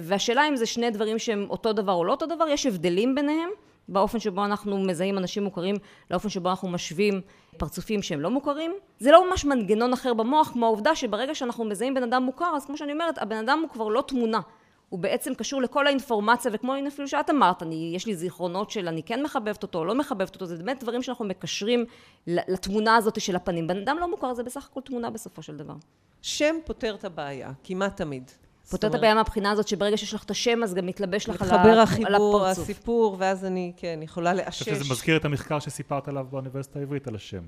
והשאלה 0.00 0.48
אם 0.48 0.56
זה 0.56 0.66
שני 0.66 0.90
דברים 0.90 1.18
שהם 1.18 1.46
אותו 1.50 1.72
דבר 1.72 1.92
או 1.92 2.04
לא 2.04 2.12
אותו 2.12 2.26
דבר, 2.26 2.48
יש 2.48 2.66
הבדלים 2.66 3.14
ביניהם, 3.14 3.48
באופן 3.88 4.18
שבו 4.18 4.44
אנחנו 4.44 4.78
מזהים 4.78 5.18
אנשים 5.18 5.44
מוכרים, 5.44 5.76
לאופן 6.10 6.28
שבו 6.28 6.50
אנחנו 6.50 6.68
משווים 6.68 7.20
פרצופים 7.56 8.02
שהם 8.02 8.20
לא 8.20 8.30
מוכרים. 8.30 8.72
זה 8.98 9.10
לא 9.10 9.30
ממש 9.30 9.44
מנגנון 9.44 9.92
אחר 9.92 10.14
במוח, 10.14 10.48
כמו 10.52 10.66
העובדה 10.66 10.94
שברגע 10.94 11.34
שאנחנו 11.34 11.64
מזהים 11.64 11.94
בן 11.94 12.02
אדם 12.02 12.22
מוכר, 12.22 12.52
אז 12.56 12.66
כמו 12.66 12.76
שאני 12.76 12.92
אומרת, 12.92 13.18
הבן 13.18 13.36
אדם 13.36 13.58
הוא 13.62 13.70
כבר 13.70 13.88
לא 13.88 14.04
תמונה. 14.06 14.40
הוא 14.88 15.00
בעצם 15.00 15.34
קשור 15.34 15.62
לכל 15.62 15.86
האינפורמציה, 15.86 16.50
וכמו 16.54 16.74
אפילו 16.88 17.08
שאת 17.08 17.30
אמרת, 17.30 17.62
אני, 17.62 17.92
יש 17.94 18.06
לי 18.06 18.16
זיכרונות 18.16 18.70
של 18.70 18.88
אני 18.88 19.02
כן 19.02 19.22
מחבבת 19.22 19.62
אותו 19.62 19.78
או 19.78 19.84
לא 19.84 19.94
מחבבת 19.94 20.34
אותו, 20.34 20.46
זה 20.46 20.56
באמת 20.56 20.82
דברים 20.82 21.02
שאנחנו 21.02 21.24
מקשרים 21.24 21.84
לתמונה 22.26 22.96
הזאת 22.96 23.20
של 23.20 23.36
הפנים. 23.36 23.66
בן 23.66 23.76
אדם 23.76 23.96
לא 24.00 24.10
מוכר, 24.10 24.34
זה 24.34 24.42
בסך 24.42 24.68
הכל 24.70 24.80
תמונה 24.80 25.10
בסופו 25.10 25.42
של 25.42 25.56
דבר. 25.56 25.74
שם 26.22 26.56
פותר 26.64 26.94
את 26.94 27.04
הבעיה, 27.04 27.52
כמעט 27.64 27.96
תמיד. 27.96 28.30
פותר 28.70 28.86
את 28.86 28.94
הבעיה 28.94 29.14
מהבחינה 29.14 29.50
הזאת 29.50 29.68
שברגע 29.68 29.96
שיש 29.96 30.14
לך 30.14 30.24
את 30.24 30.30
השם, 30.30 30.62
אז 30.62 30.74
גם 30.74 30.86
מתלבש 30.86 31.28
לך 31.28 31.42
על 31.42 31.48
הפרצוף. 31.48 31.66
מתחבר 31.66 31.80
החיבור, 31.80 32.46
הסיפור, 32.46 33.16
ואז 33.18 33.44
אני, 33.44 33.72
כן, 33.76 34.00
יכולה 34.02 34.34
לאשש. 34.34 34.68
אני 34.68 34.74
חושב 34.74 34.84
שזה 34.84 34.92
מזכיר 34.94 35.16
את 35.16 35.24
המחקר 35.24 35.58
שסיפרת 35.58 36.08
עליו 36.08 36.26
באוניברסיטה 36.30 36.78
העברית 36.78 37.08
על 37.08 37.14
השם. 37.14 37.42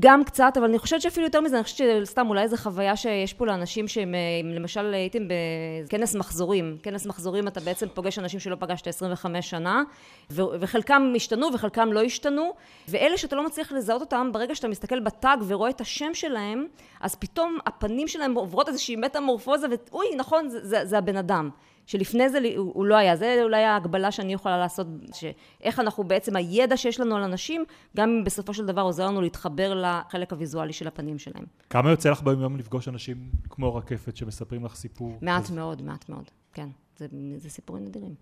גם 0.00 0.24
קצת, 0.24 0.52
אבל 0.56 0.64
אני 0.64 0.78
חושבת 0.78 1.00
שאפילו 1.00 1.26
יותר 1.26 1.40
מזה, 1.40 1.56
אני 1.56 1.64
חושבת 1.64 2.06
שסתם 2.06 2.28
אולי 2.28 2.48
זו 2.48 2.56
חוויה 2.56 2.96
שיש 2.96 3.34
פה 3.34 3.46
לאנשים 3.46 3.88
שהם, 3.88 4.14
אה, 4.14 4.20
למשל 4.54 4.94
הייתם 4.94 5.18
בכנס 5.28 6.14
מחזורים, 6.14 6.76
כנס 6.82 7.06
מחזורים 7.06 7.48
אתה 7.48 7.60
בעצם 7.60 7.86
פוגש 7.94 8.18
אנשים 8.18 8.40
שלא 8.40 8.56
פגשת 8.58 8.86
25 8.86 9.50
שנה, 9.50 9.82
וחלקם 10.30 11.12
השתנו 11.16 11.46
וחלקם 11.54 11.92
לא 11.92 12.02
השתנו, 12.02 12.54
ואלה 12.88 13.18
שאתה 13.18 13.36
לא 13.36 13.46
מצליח 13.46 13.72
לזהות 13.72 14.00
אותם, 14.00 14.30
ברגע 14.32 14.54
שאתה 14.54 14.68
מסתכל 14.68 15.00
בטאג 15.00 15.38
ורואה 15.46 15.70
את 15.70 15.80
השם 15.80 16.14
שלהם, 16.14 16.66
אז 17.00 17.14
פתאום 17.14 17.58
הפנים 17.66 18.08
שלהם 18.08 18.34
עוברות 18.34 18.68
איזושהי 18.68 18.96
מטמורפוזה, 18.96 19.66
ואוי, 19.70 20.06
נכון, 20.16 20.48
זה, 20.48 20.66
זה, 20.66 20.84
זה 20.84 20.98
הבן 20.98 21.16
אדם. 21.16 21.50
שלפני 21.88 22.28
זה 22.28 22.38
הוא, 22.56 22.72
הוא 22.74 22.86
לא 22.86 22.94
היה. 22.94 23.16
זה 23.16 23.40
אולי 23.42 23.64
ההגבלה 23.64 24.12
שאני 24.12 24.32
יכולה 24.32 24.58
לעשות, 24.58 24.86
שאיך 25.14 25.80
אנחנו 25.80 26.04
בעצם, 26.04 26.36
הידע 26.36 26.76
שיש 26.76 27.00
לנו 27.00 27.16
על 27.16 27.22
אנשים, 27.22 27.64
גם 27.96 28.08
אם 28.08 28.24
בסופו 28.24 28.54
של 28.54 28.66
דבר 28.66 28.82
עוזר 28.82 29.06
לנו 29.06 29.20
להתחבר 29.20 29.74
לחלק 29.74 30.32
הוויזואלי 30.32 30.72
של 30.72 30.88
הפנים 30.88 31.18
שלהם. 31.18 31.44
כמה 31.70 31.90
יוצא 31.90 32.10
לך 32.10 32.22
ביום 32.22 32.40
יום 32.40 32.56
לפגוש 32.56 32.88
אנשים 32.88 33.30
כמו 33.50 33.74
רקפת 33.74 34.16
שמספרים 34.16 34.64
לך 34.64 34.74
סיפור? 34.74 35.18
מעט 35.22 35.42
אז... 35.42 35.50
מאוד, 35.50 35.82
מעט 35.82 36.08
מאוד, 36.08 36.30
כן. 36.52 36.68
זה, 36.96 37.06
זה 37.36 37.50
סיפורים 37.50 37.84
נדירים. 37.84 38.14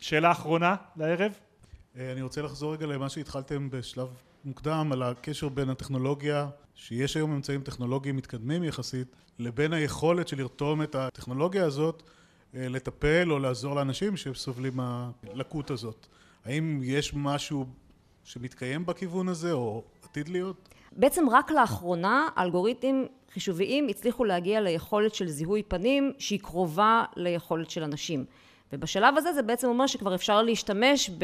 שאלה 0.00 0.30
אחרונה 0.30 0.74
לערב? 0.96 1.32
אה, 1.98 2.12
אני 2.12 2.22
רוצה 2.22 2.42
לחזור 2.42 2.72
רגע 2.72 2.86
למה 2.86 3.08
שהתחלתם 3.08 3.70
בשלב 3.70 4.08
מוקדם, 4.44 4.88
על 4.92 5.02
הקשר 5.02 5.48
בין 5.48 5.70
הטכנולוגיה, 5.70 6.48
שיש 6.74 7.16
היום 7.16 7.32
אמצעים 7.32 7.62
טכנולוגיים 7.62 8.16
מתקדמים 8.16 8.64
יחסית, 8.64 9.16
לבין 9.38 9.72
היכולת 9.72 10.28
של 10.28 10.38
לרתום 10.38 10.82
את 10.82 10.94
הטכנולוגיה 10.94 11.64
הזאת 11.64 12.02
לטפל 12.54 13.32
או 13.32 13.38
לעזור 13.38 13.74
לאנשים 13.74 14.16
שסובלים 14.16 14.72
מהלקות 14.76 15.70
הזאת. 15.70 16.06
האם 16.44 16.80
יש 16.82 17.12
משהו 17.14 17.66
שמתקיים 18.24 18.86
בכיוון 18.86 19.28
הזה, 19.28 19.52
או 19.52 19.82
עתיד 20.02 20.28
להיות? 20.28 20.68
בעצם 20.92 21.24
רק 21.30 21.50
לאחרונה 21.50 22.28
אלגוריתמים 22.38 23.06
חישוביים 23.32 23.88
הצליחו 23.88 24.24
להגיע 24.24 24.60
ליכולת 24.60 25.14
של 25.14 25.28
זיהוי 25.28 25.62
פנים 25.62 26.12
שהיא 26.18 26.40
קרובה 26.40 27.04
ליכולת 27.16 27.70
של 27.70 27.82
אנשים. 27.82 28.24
ובשלב 28.74 29.14
הזה 29.16 29.32
זה 29.32 29.42
בעצם 29.42 29.68
אומר 29.68 29.86
שכבר 29.86 30.14
אפשר 30.14 30.42
להשתמש 30.42 31.10
אה, 31.10 31.14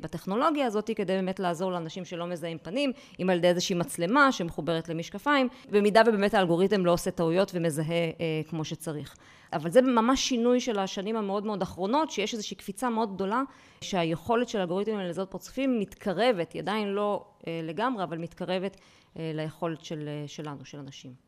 בטכנולוגיה 0.00 0.66
הזאת 0.66 0.90
כדי 0.96 1.12
באמת 1.12 1.40
לעזור 1.40 1.72
לאנשים 1.72 2.04
שלא 2.04 2.26
מזהים 2.26 2.58
פנים, 2.58 2.92
אם 3.22 3.30
על 3.30 3.36
ידי 3.38 3.48
איזושהי 3.48 3.74
מצלמה 3.74 4.32
שמחוברת 4.32 4.88
למשקפיים, 4.88 5.48
במידה 5.70 6.02
ובאמת 6.06 6.34
האלגוריתם 6.34 6.86
לא 6.86 6.92
עושה 6.92 7.10
טעויות 7.10 7.50
ומזהה 7.54 7.86
אה, 7.86 8.40
כמו 8.48 8.64
שצריך. 8.64 9.16
אבל 9.52 9.70
זה 9.70 9.82
ממש 9.82 10.28
שינוי 10.28 10.60
של 10.60 10.78
השנים 10.78 11.16
המאוד 11.16 11.46
מאוד 11.46 11.62
אחרונות, 11.62 12.10
שיש 12.10 12.34
איזושהי 12.34 12.56
קפיצה 12.56 12.90
מאוד 12.90 13.14
גדולה, 13.14 13.42
שהיכולת 13.80 14.48
של 14.48 14.58
אלגוריתמים 14.58 14.98
לזהות 14.98 15.30
פרצופים 15.30 15.80
מתקרבת, 15.80 16.52
היא 16.52 16.62
עדיין 16.62 16.88
לא 16.88 17.24
אה, 17.46 17.60
לגמרי, 17.62 18.04
אבל 18.04 18.18
מתקרבת 18.18 18.76
ליכולת 19.16 19.84
של, 19.84 20.08
שלנו, 20.26 20.64
של 20.64 20.78
אנשים. 20.78 21.27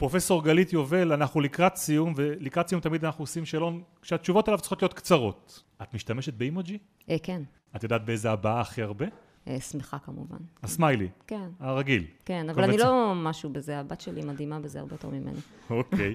פרופסור 0.00 0.44
גלית 0.44 0.72
יובל, 0.72 1.12
אנחנו 1.12 1.40
לקראת 1.40 1.76
סיום, 1.76 2.12
ולקראת 2.16 2.68
סיום 2.68 2.80
תמיד 2.80 3.04
אנחנו 3.04 3.22
עושים 3.22 3.44
שאלון 3.44 3.82
שהתשובות 4.02 4.48
עליו 4.48 4.60
צריכות 4.60 4.82
להיות 4.82 4.94
קצרות. 4.94 5.62
את 5.82 5.94
משתמשת 5.94 6.34
באימוג'י? 6.34 6.78
אה, 7.10 7.16
כן. 7.22 7.42
את 7.76 7.82
יודעת 7.82 8.04
באיזה 8.04 8.30
הבעה 8.30 8.60
הכי 8.60 8.82
הרבה? 8.82 9.06
אה, 9.48 9.60
שמחה 9.60 9.98
כמובן. 9.98 10.36
הסמיילי? 10.62 11.08
כן. 11.26 11.48
הרגיל? 11.60 12.04
כן, 12.24 12.50
אבל 12.50 12.64
אני 12.64 12.76
לא 12.76 13.12
משהו 13.16 13.50
בזה, 13.50 13.78
הבת 13.78 14.00
שלי 14.00 14.22
מדהימה 14.22 14.60
בזה 14.60 14.80
הרבה 14.80 14.94
יותר 14.94 15.08
ממני. 15.08 15.40
אוקיי. 15.70 16.14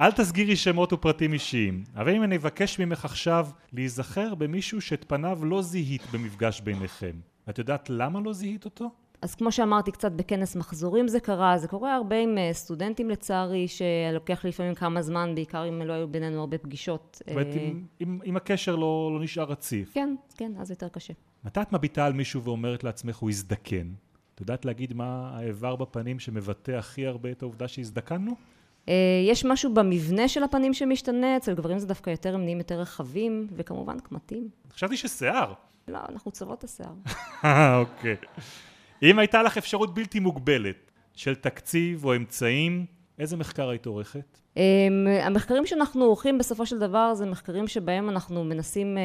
אל 0.00 0.12
תסגירי 0.12 0.56
שמות 0.56 0.92
ופרטים 0.92 1.32
אישיים, 1.32 1.84
אבל 1.96 2.14
אם 2.14 2.22
אני 2.22 2.36
אבקש 2.36 2.78
ממך 2.78 3.04
עכשיו 3.04 3.48
להיזכר 3.72 4.34
במישהו 4.34 4.80
שאת 4.80 5.04
פניו 5.08 5.44
לא 5.44 5.62
זיהית 5.62 6.02
במפגש 6.12 6.60
ביניכם, 6.60 7.12
את 7.48 7.58
יודעת 7.58 7.90
למה 7.90 8.20
לא 8.20 8.32
זיהית 8.32 8.64
אותו? 8.64 8.90
אז 9.22 9.34
כמו 9.34 9.52
שאמרתי, 9.52 9.92
קצת 9.92 10.12
בכנס 10.12 10.56
מחזורים 10.56 11.08
זה 11.08 11.20
קרה, 11.20 11.58
זה 11.58 11.68
קורה 11.68 11.94
הרבה 11.94 12.18
עם 12.18 12.38
אה, 12.38 12.50
סטודנטים 12.52 13.10
לצערי, 13.10 13.66
שלוקח 13.68 14.44
לפעמים 14.44 14.74
כמה 14.74 15.02
זמן, 15.02 15.34
בעיקר 15.34 15.68
אם 15.68 15.82
לא 15.82 15.92
היו 15.92 16.08
בינינו 16.08 16.40
הרבה 16.40 16.58
פגישות. 16.58 17.16
זאת 17.20 17.30
אומרת, 17.30 17.46
אם, 17.56 17.84
אם, 18.00 18.18
אם 18.26 18.36
הקשר 18.36 18.76
לא, 18.76 19.10
לא 19.14 19.20
נשאר 19.20 19.44
רציף. 19.44 19.92
כן, 19.94 20.14
כן, 20.36 20.52
אז 20.58 20.70
יותר 20.70 20.88
קשה. 20.88 21.12
מתי 21.44 21.60
את 21.60 21.72
מביטה 21.72 22.06
על 22.06 22.12
מישהו 22.12 22.42
ואומרת 22.42 22.84
לעצמך, 22.84 23.16
הוא 23.16 23.30
הזדקן? 23.30 23.88
את 24.34 24.40
יודעת 24.40 24.64
להגיד 24.64 24.94
מה 24.94 25.30
האיבר 25.34 25.76
בפנים 25.76 26.18
שמבטא 26.18 26.72
הכי 26.72 27.06
הרבה 27.06 27.30
את 27.30 27.42
העובדה 27.42 27.68
שהזדקנו? 27.68 28.34
אה, 28.88 28.94
יש 29.28 29.44
משהו 29.44 29.74
במבנה 29.74 30.28
של 30.28 30.42
הפנים 30.42 30.74
שמשתנה, 30.74 31.36
אצל 31.36 31.54
גברים 31.54 31.78
זה 31.78 31.86
דווקא 31.86 32.10
יותר, 32.10 32.34
הם 32.34 32.40
נהיים 32.42 32.58
יותר 32.58 32.80
רחבים, 32.80 33.46
וכמובן 33.56 34.00
קמטים. 34.00 34.48
חשבתי 34.72 34.96
ששיער. 34.96 35.52
לא, 35.88 35.98
אנחנו 36.08 36.30
צוות 36.30 36.64
השיער. 36.64 36.92
אוקיי. 37.80 38.16
אם 39.02 39.18
הייתה 39.18 39.42
לך 39.42 39.58
אפשרות 39.58 39.94
בלתי 39.94 40.20
מוגבלת 40.20 40.90
של 41.14 41.34
תקציב 41.34 42.04
או 42.04 42.16
אמצעים, 42.16 42.86
איזה 43.18 43.36
מחקר 43.36 43.68
היית 43.68 43.86
עורכת? 43.86 44.38
אמ, 44.56 45.06
המחקרים 45.22 45.66
שאנחנו 45.66 46.04
עורכים 46.04 46.38
בסופו 46.38 46.66
של 46.66 46.78
דבר 46.78 47.14
זה 47.14 47.26
מחקרים 47.26 47.68
שבהם 47.68 48.08
אנחנו 48.08 48.44
מנסים 48.44 48.98
אה, 48.98 49.02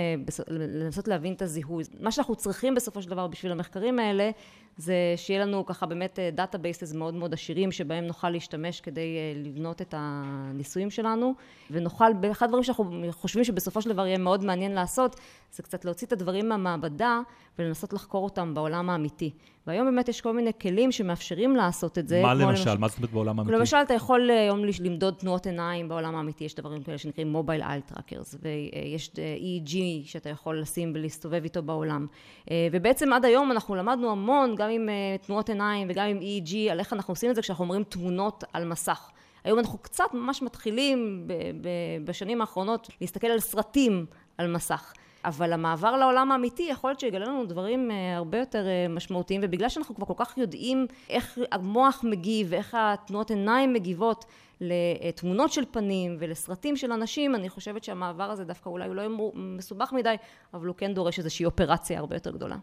לנסות 0.50 1.08
להבין 1.08 1.34
את 1.34 1.42
הזיהוי. 1.42 1.84
מה 2.00 2.12
שאנחנו 2.12 2.36
צריכים 2.36 2.76
בסופו 2.76 3.02
של 3.02 3.10
דבר 3.10 3.28
בשביל 3.28 3.52
המחקרים 3.52 4.00
האלה 4.00 4.32
זה 4.78 4.94
שיהיה 5.16 5.46
לנו 5.46 5.66
ככה 5.66 5.86
באמת 5.86 6.20
databases 6.34 6.94
מאוד 6.94 7.14
מאוד 7.14 7.34
עשירים 7.34 7.72
שבהם 7.72 8.04
נוכל 8.04 8.30
להשתמש 8.30 8.82
כדי 8.82 9.18
אה, 9.18 9.42
לבנות 9.44 9.82
את 9.82 9.94
הניסויים 9.98 10.90
שלנו 10.90 11.34
ונוכל, 11.72 12.06
אחד 12.32 12.46
הדברים 12.46 12.64
שאנחנו 12.64 13.04
חושבים 13.12 13.44
שבסופו 13.44 13.82
של 13.82 13.90
דבר 13.90 14.06
יהיה 14.06 14.18
מאוד 14.18 14.44
מעניין 14.44 14.72
לעשות 14.72 15.16
זה 15.52 15.64
קצת 15.64 15.86
להוציא 15.86 16.08
את 16.08 16.14
הדברים 16.14 16.50
מהמעבדה 16.50 17.22
ולנסות 17.60 17.94
לחקור 17.94 18.24
אותם 18.24 18.54
בעולם 18.54 18.90
האמיתי. 18.90 19.32
והיום 19.68 19.86
באמת 19.86 20.10
יש 20.10 20.22
כל 20.22 20.34
מיני 20.34 20.52
כלים 20.62 20.92
שמאפשרים 20.92 21.56
לעשות 21.56 21.98
את 21.98 22.08
זה. 22.08 22.22
מה 22.22 22.34
למשל? 22.34 22.70
למש... 22.70 22.80
מה 22.80 22.88
זאת 22.88 22.98
אומרת 22.98 23.12
בעולם 23.12 23.40
האמיתי? 23.40 23.58
למשל 23.58 23.78
אתה 23.78 23.94
יכול 23.94 24.32
אה, 24.32 24.42
היום 24.42 24.62
למדוד 24.84 25.14
תנועות 25.14 25.41
עיניים 25.46 25.90
בעולם 25.90 26.16
האמיתי, 26.16 26.44
יש 26.44 26.56
דברים 26.56 26.84
כאלה 26.84 26.98
שנקראים 26.98 27.32
mobile 27.32 27.62
eye 27.62 27.82
trackers 27.82 28.36
ויש 28.42 29.12
אה, 29.18 29.36
EEG 29.38 29.76
שאתה 30.06 30.30
יכול 30.30 30.62
לשים 30.62 30.92
ולהסתובב 30.96 31.44
איתו 31.44 31.64
בעולם. 31.64 32.08
ובעצם 32.72 33.14
עד 33.14 33.26
היום 33.26 33.52
אנחנו 33.52 33.76
למדנו 33.76 34.12
המון 34.12 34.56
גם 34.56 34.70
עם 34.70 34.90
uh, 34.90 35.26
תנועות 35.26 35.50
עיניים 35.50 35.88
וגם 35.90 36.08
עם 36.08 36.20
EEG, 36.20 36.72
על 36.72 36.80
איך 36.80 36.94
אנחנו 36.94 37.12
עושים 37.12 37.30
את 37.30 37.36
זה 37.36 37.42
כשאנחנו 37.42 37.64
רואים 37.64 37.84
תמונות 37.84 38.44
על 38.54 38.68
מסך. 38.68 39.10
היום 39.44 39.60
אנחנו 39.60 39.78
קצת 39.78 40.14
ממש 40.14 40.42
מתחילים 40.42 41.28
בשנים 42.06 42.42
האחרונות 42.42 42.90
להסתכל 43.02 43.28
על 43.28 43.40
סרטים 43.40 44.06
על 44.38 44.54
מסך. 44.54 44.94
אבל 45.26 45.54
המעבר 45.54 45.98
לעולם 45.98 46.32
האמיתי 46.32 46.68
יכול 46.72 46.90
להיות 46.90 47.00
שיגלה 47.00 47.26
לנו 47.26 47.46
דברים 47.46 47.92
uh, 47.92 47.94
הרבה 48.18 48.38
יותר 48.38 48.66
uh, 48.66 48.92
משמעותיים, 48.92 49.42
ובגלל 49.44 49.70
שאנחנו 49.70 49.96
כבר 49.96 50.06
כל 50.06 50.14
כך 50.18 50.38
יודעים 50.38 50.88
איך 51.10 51.38
המוח 51.52 52.04
מגיב 52.04 52.48
ואיך 52.50 52.78
התנועות 52.80 53.30
עיניים 53.30 53.74
מגיבות 53.74 54.26
לתמונות 54.62 55.52
של 55.52 55.64
פנים 55.72 56.18
ולסרטים 56.20 56.76
של 56.76 56.92
אנשים, 56.92 57.36
אני 57.36 57.50
חושבת 57.50 57.84
שהמעבר 57.84 58.32
הזה 58.32 58.44
דווקא 58.44 58.70
אולי 58.70 58.88
הוא 58.88 58.96
לא 58.96 59.04
מסובך 59.34 59.94
מדי, 59.94 60.16
אבל 60.54 60.68
הוא 60.68 60.76
כן 60.76 60.94
דורש 60.94 61.20
איזושהי 61.20 61.46
אופרציה 61.46 62.00
הרבה 62.00 62.16
יותר 62.16 62.32
גדולה. 62.32 62.58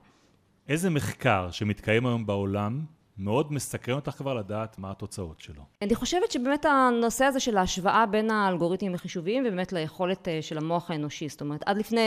איזה 0.68 0.90
מחקר 0.90 1.51
שמתקיים 1.51 2.07
היום 2.07 2.27
בעולם 2.27 2.85
מאוד 3.18 3.52
מסקרן 3.52 3.94
אותך 3.94 4.11
כבר 4.11 4.35
לדעת 4.35 4.78
מה 4.78 4.90
התוצאות 4.90 5.40
שלו. 5.40 5.62
אני 5.83 5.94
חושבת 5.94 6.31
שבאמת 6.31 6.64
הנושא 6.64 7.24
הזה 7.24 7.40
של 7.40 7.57
ההשוואה 7.57 8.07
בין 8.07 8.31
האלגוריתמים 8.31 8.94
החישוביים 8.94 9.44
ובאמת 9.46 9.72
ליכולת 9.72 10.28
אה, 10.28 10.38
של 10.42 10.59
המוח 10.59 10.90
האנושי, 10.90 11.28
זאת 11.28 11.40
אומרת 11.40 11.62
עד 11.66 11.78
לפני 11.78 12.00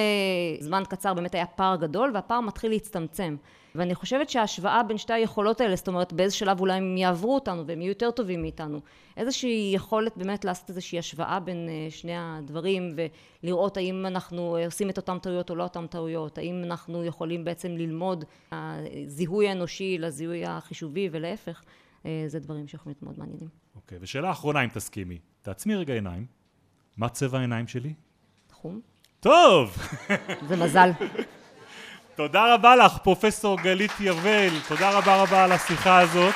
זמן 0.59 0.83
קצר 0.89 1.13
באמת 1.13 1.35
היה 1.35 1.45
פער 1.45 1.75
גדול 1.75 2.11
והפער 2.13 2.41
מתחיל 2.41 2.71
להצטמצם. 2.71 3.35
ואני 3.75 3.95
חושבת 3.95 4.29
שההשוואה 4.29 4.83
בין 4.83 4.97
שתי 4.97 5.13
היכולות 5.13 5.61
האלה, 5.61 5.75
זאת 5.75 5.87
אומרת 5.87 6.13
באיזה 6.13 6.35
שלב 6.35 6.59
אולי 6.59 6.73
הם 6.73 6.97
יעברו 6.97 7.35
אותנו 7.35 7.67
והם 7.67 7.81
יהיו 7.81 7.89
יותר 7.89 8.11
טובים 8.11 8.41
מאיתנו, 8.41 8.79
איזושהי 9.17 9.71
יכולת 9.75 10.17
באמת 10.17 10.45
לעשות 10.45 10.69
איזושהי 10.69 10.99
השוואה 10.99 11.39
בין 11.39 11.69
אה, 11.69 11.91
שני 11.91 12.13
הדברים 12.17 12.95
ולראות 13.43 13.77
האם 13.77 14.05
אנחנו 14.05 14.57
עושים 14.65 14.89
את 14.89 14.97
אותן 14.97 15.19
טעויות 15.19 15.49
או 15.49 15.55
לא 15.55 15.63
אותן 15.63 15.87
טעויות, 15.87 16.37
האם 16.37 16.61
אנחנו 16.63 17.05
יכולים 17.05 17.43
בעצם 17.43 17.71
ללמוד 17.71 18.25
הזיהוי 18.51 19.47
האנושי 19.47 19.97
לזיהוי 19.97 20.45
החישובי 20.45 21.09
ולהפך, 21.11 21.63
אה, 22.05 22.23
זה 22.27 22.39
דברים 22.39 22.67
שיכולים 22.67 22.95
להיות 22.95 23.03
מאוד 23.03 23.19
מעניינים. 23.19 23.49
אוקיי, 23.75 23.97
okay, 23.97 24.01
ושאלה 24.01 24.31
אחרונה 24.31 24.63
אם 24.63 24.69
תסכימי, 24.69 25.19
תעצמי 25.41 25.75
רגע 25.75 25.93
עיניים, 25.93 26.25
מה 26.97 27.09
צבע 27.09 27.37
העיניים 27.37 27.67
שלי? 27.67 27.93
חום. 28.51 28.81
טוב! 29.19 29.77
זה 30.47 30.55
מזל. 30.55 30.89
תודה 32.27 32.53
רבה 32.53 32.75
לך, 32.75 32.97
פרופסור 32.97 33.57
גלית 33.57 33.91
יבל, 33.99 34.49
תודה 34.67 34.97
רבה 34.97 35.21
רבה 35.21 35.43
על 35.43 35.51
השיחה 35.51 35.99
הזאת. 35.99 36.33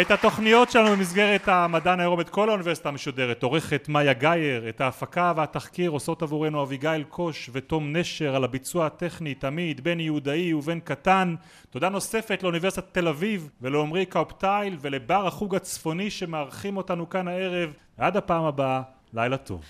את 0.00 0.10
התוכניות 0.10 0.70
שלנו 0.70 0.90
במסגרת 0.90 1.48
המדען 1.48 2.00
היום 2.00 2.20
את 2.20 2.28
כל 2.28 2.48
האוניברסיטה 2.48 2.88
המשודרת 2.88 3.42
עורכת 3.42 3.88
מאיה 3.88 4.12
גאייר, 4.12 4.68
את 4.68 4.80
ההפקה 4.80 5.32
והתחקיר 5.36 5.90
עושות 5.90 6.22
עבורנו 6.22 6.62
אביגיל 6.62 7.04
קוש 7.08 7.50
ותום 7.52 7.96
נשר 7.96 8.36
על 8.36 8.44
הביצוע 8.44 8.86
הטכני 8.86 9.34
תמיד 9.34 9.84
בן 9.84 10.00
יהודאי 10.00 10.52
ובן 10.52 10.80
קטן. 10.80 11.34
תודה 11.70 11.88
נוספת 11.88 12.42
לאוניברסיטת 12.42 12.84
תל 12.92 13.08
אביב 13.08 13.50
ולעומרי 13.60 14.06
קאופטייל 14.06 14.76
ולבר 14.80 15.26
החוג 15.26 15.54
הצפוני 15.54 16.10
שמארחים 16.10 16.76
אותנו 16.76 17.10
כאן 17.10 17.28
הערב. 17.28 17.72
עד 17.98 18.16
הפעם 18.16 18.44
הבאה 18.44 18.82
לילה 19.14 19.36
טוב 19.36 19.62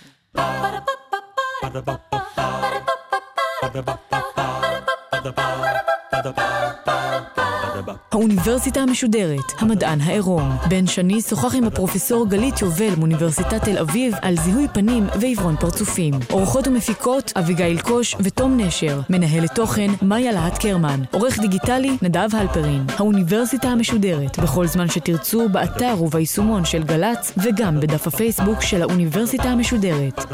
האוניברסיטה 8.12 8.81
המשודרת, 8.81 9.53
המדען 9.59 10.00
העירום. 10.00 10.57
בן 10.68 10.87
שני 10.87 11.20
שוחח 11.20 11.55
עם 11.55 11.64
הפרופסור 11.64 12.29
גלית 12.29 12.62
יובל 12.62 12.94
מאוניברסיטת 12.98 13.64
תל 13.64 13.79
אביב 13.79 14.14
על 14.22 14.37
זיהוי 14.37 14.68
פנים 14.72 15.07
ועיוורון 15.20 15.57
פרצופים. 15.57 16.14
עורכות 16.31 16.66
ומפיקות 16.68 17.33
אביגיל 17.37 17.81
קוש 17.81 18.16
ותום 18.20 18.61
נשר. 18.61 19.00
מנהלת 19.11 19.55
תוכן 19.55 19.90
מאיה 20.03 20.33
להט 20.33 20.59
קרמן. 20.59 21.03
עורך 21.11 21.38
דיגיטלי 21.38 21.96
נדב 22.03 22.29
הלפרין. 22.33 22.87
האוניברסיטה 22.96 23.68
המשודרת, 23.68 24.38
בכל 24.38 24.66
זמן 24.66 24.88
שתרצו, 24.88 25.48
באתר 25.48 26.03
וביישומון 26.03 26.64
של 26.64 26.83
גל"צ 26.83 27.33
וגם 27.37 27.81
בדף 27.81 28.07
הפייסבוק 28.07 28.61
של 28.61 28.83
האוניברסיטה 28.83 29.48
המשודרת. 29.48 30.24